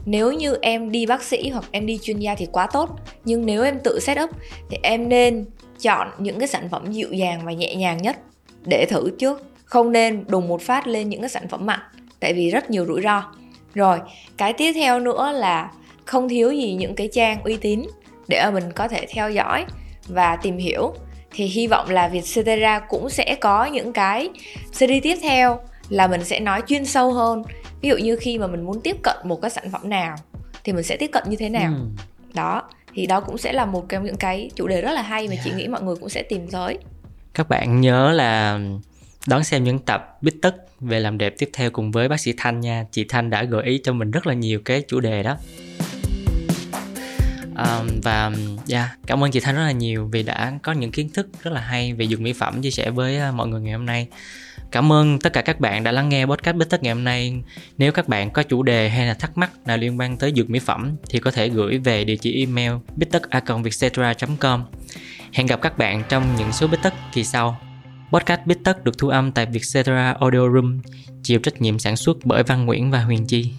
Nếu 0.07 0.33
như 0.33 0.57
em 0.62 0.90
đi 0.90 1.07
bác 1.07 1.23
sĩ 1.23 1.49
hoặc 1.49 1.64
em 1.71 1.87
đi 1.87 1.99
chuyên 2.03 2.19
gia 2.19 2.35
thì 2.35 2.47
quá 2.53 2.66
tốt, 2.73 2.90
nhưng 3.25 3.47
nếu 3.47 3.64
em 3.64 3.79
tự 3.85 4.01
set 4.01 4.19
up 4.23 4.31
thì 4.71 4.77
em 4.83 5.09
nên 5.09 5.45
chọn 5.81 6.09
những 6.19 6.38
cái 6.38 6.49
sản 6.49 6.69
phẩm 6.69 6.92
dịu 6.92 7.12
dàng 7.12 7.40
và 7.45 7.53
nhẹ 7.53 7.75
nhàng 7.75 8.03
nhất 8.03 8.16
để 8.64 8.87
thử 8.88 9.11
trước. 9.19 9.42
Không 9.64 9.92
nên 9.92 10.25
đùng 10.29 10.49
một 10.49 10.62
phát 10.62 10.87
lên 10.87 11.09
những 11.09 11.21
cái 11.21 11.31
sản 11.31 11.49
phẩm 11.49 11.66
mạnh 11.66 11.81
tại 12.21 12.33
vì 12.35 12.51
rất 12.51 12.71
nhiều 12.71 12.87
rủi 12.87 13.03
ro. 13.03 13.33
Rồi, 13.75 13.99
cái 14.37 14.53
tiếp 14.53 14.73
theo 14.73 15.01
nữa 15.01 15.33
là 15.33 15.73
không 16.05 16.29
thiếu 16.29 16.51
gì 16.51 16.75
những 16.75 16.95
cái 16.95 17.09
trang 17.12 17.42
uy 17.45 17.57
tín 17.57 17.83
để 18.29 18.51
mình 18.51 18.73
có 18.73 18.88
thể 18.88 19.07
theo 19.07 19.31
dõi 19.31 19.64
và 20.09 20.37
tìm 20.37 20.59
hiểu. 20.59 20.95
Thì 21.31 21.45
hy 21.45 21.66
vọng 21.66 21.90
là 21.90 22.09
Vietcetera 22.09 22.79
cũng 22.79 23.11
sẽ 23.11 23.37
có 23.40 23.64
những 23.64 23.92
cái 23.92 24.29
series 24.73 25.03
tiếp 25.03 25.16
theo 25.23 25.61
là 25.88 26.07
mình 26.07 26.25
sẽ 26.25 26.40
nói 26.40 26.62
chuyên 26.66 26.85
sâu 26.85 27.12
hơn. 27.12 27.42
Ví 27.81 27.88
dụ 27.88 27.97
như 27.97 28.16
khi 28.16 28.38
mà 28.38 28.47
mình 28.47 28.62
muốn 28.62 28.81
tiếp 28.81 28.97
cận 29.03 29.16
một 29.25 29.42
cái 29.42 29.51
sản 29.51 29.71
phẩm 29.71 29.88
nào 29.90 30.16
thì 30.64 30.73
mình 30.73 30.85
sẽ 30.85 30.97
tiếp 30.97 31.11
cận 31.12 31.23
như 31.29 31.37
thế 31.37 31.49
nào. 31.49 31.73
Ừ. 31.75 31.85
đó 32.35 32.62
thì 32.95 33.07
đó 33.07 33.21
cũng 33.21 33.38
sẽ 33.38 33.53
là 33.53 33.66
một 33.66 33.88
trong 33.88 34.05
những 34.05 34.16
cái 34.16 34.51
chủ 34.55 34.66
đề 34.66 34.81
rất 34.81 34.92
là 34.92 35.03
hay 35.03 35.29
mà 35.29 35.35
chị 35.45 35.51
nghĩ 35.57 35.69
mọi 35.69 35.83
người 35.83 35.97
cũng 35.97 36.09
sẽ 36.09 36.23
tìm 36.23 36.49
tới. 36.51 36.79
Các 37.35 37.49
bạn 37.49 37.81
nhớ 37.81 38.12
là 38.12 38.61
đón 39.27 39.45
xem 39.45 39.64
những 39.64 39.79
tập 39.79 40.19
bít 40.21 40.35
tất 40.42 40.57
về 40.81 41.01
làm 41.01 41.19
đẹp 41.19 41.35
tiếp 41.38 41.51
theo 41.53 41.71
cùng 41.71 41.90
với 41.90 42.09
bác 42.09 42.21
sĩ 42.21 42.35
Thanh 42.37 42.61
nha. 42.61 42.85
Chị 42.90 43.05
Thanh 43.09 43.31
đã 43.31 43.45
gợi 43.45 43.64
ý 43.64 43.81
cho 43.85 43.92
mình 43.92 44.11
rất 44.11 44.27
là 44.27 44.35
nhiều 44.35 44.61
cái 44.64 44.83
chủ 44.88 45.01
đề 45.01 45.23
đó 45.23 45.37
Um, 47.59 48.01
và 48.03 48.31
yeah, 48.71 48.88
cảm 49.07 49.25
ơn 49.25 49.31
chị 49.31 49.40
Thanh 49.40 49.55
rất 49.55 49.62
là 49.62 49.73
nhiều 49.73 50.09
vì 50.12 50.23
đã 50.23 50.53
có 50.62 50.73
những 50.73 50.90
kiến 50.90 51.09
thức 51.14 51.29
rất 51.42 51.51
là 51.51 51.61
hay 51.61 51.92
về 51.92 52.07
dược 52.07 52.21
mỹ 52.21 52.33
phẩm 52.33 52.62
chia 52.62 52.71
sẻ 52.71 52.90
với 52.90 53.19
ờ, 53.19 53.33
mọi 53.33 53.49
người 53.49 53.61
ngày 53.61 53.73
hôm 53.73 53.87
nay. 53.87 54.09
Cảm 54.71 54.92
ơn 54.92 55.19
tất 55.19 55.33
cả 55.33 55.42
các 55.42 55.61
bạn 55.61 55.85
đã 55.85 55.92
lắng 55.92 56.09
nghe 56.09 56.27
podcast 56.27 56.57
Bích 56.57 56.71
tất 56.71 56.83
ngày 56.83 56.95
hôm 56.95 57.05
nay. 57.05 57.42
Nếu 57.79 57.92
các 57.92 58.09
bạn 58.09 58.31
có 58.31 58.42
chủ 58.42 58.62
đề 58.62 58.88
hay 58.88 59.07
là 59.07 59.14
thắc 59.14 59.38
mắc 59.38 59.51
nào 59.66 59.77
liên 59.77 60.01
quan 60.01 60.16
tới 60.16 60.33
dược 60.37 60.51
mỹ 60.51 60.59
phẩm 60.59 60.97
thì 61.11 61.19
có 61.19 61.31
thể 61.31 61.49
gửi 61.49 61.79
về 61.79 62.05
địa 62.05 62.16
chỉ 62.16 62.40
email 62.40 62.73
bittất.com 62.97 63.62
hẹn 65.33 65.47
gặp 65.47 65.62
các 65.62 65.79
bạn 65.79 66.03
trong 66.09 66.37
những 66.38 66.53
số 66.53 66.66
Bích 66.66 66.83
tất 66.83 66.95
kỳ 67.12 67.25
sau. 67.25 67.61
Podcast 68.12 68.40
Bích 68.47 68.64
tất 68.64 68.85
được 68.85 68.99
thu 68.99 69.09
âm 69.09 69.33
tại 69.33 69.47
Vietcetera 69.47 70.16
Audio 70.21 70.51
Room 70.55 70.81
chịu 71.23 71.38
trách 71.38 71.61
nhiệm 71.61 71.79
sản 71.79 71.97
xuất 71.97 72.16
bởi 72.25 72.42
Văn 72.42 72.66
Nguyễn 72.66 72.90
và 72.90 73.01
Huyền 73.01 73.27
Chi. 73.27 73.53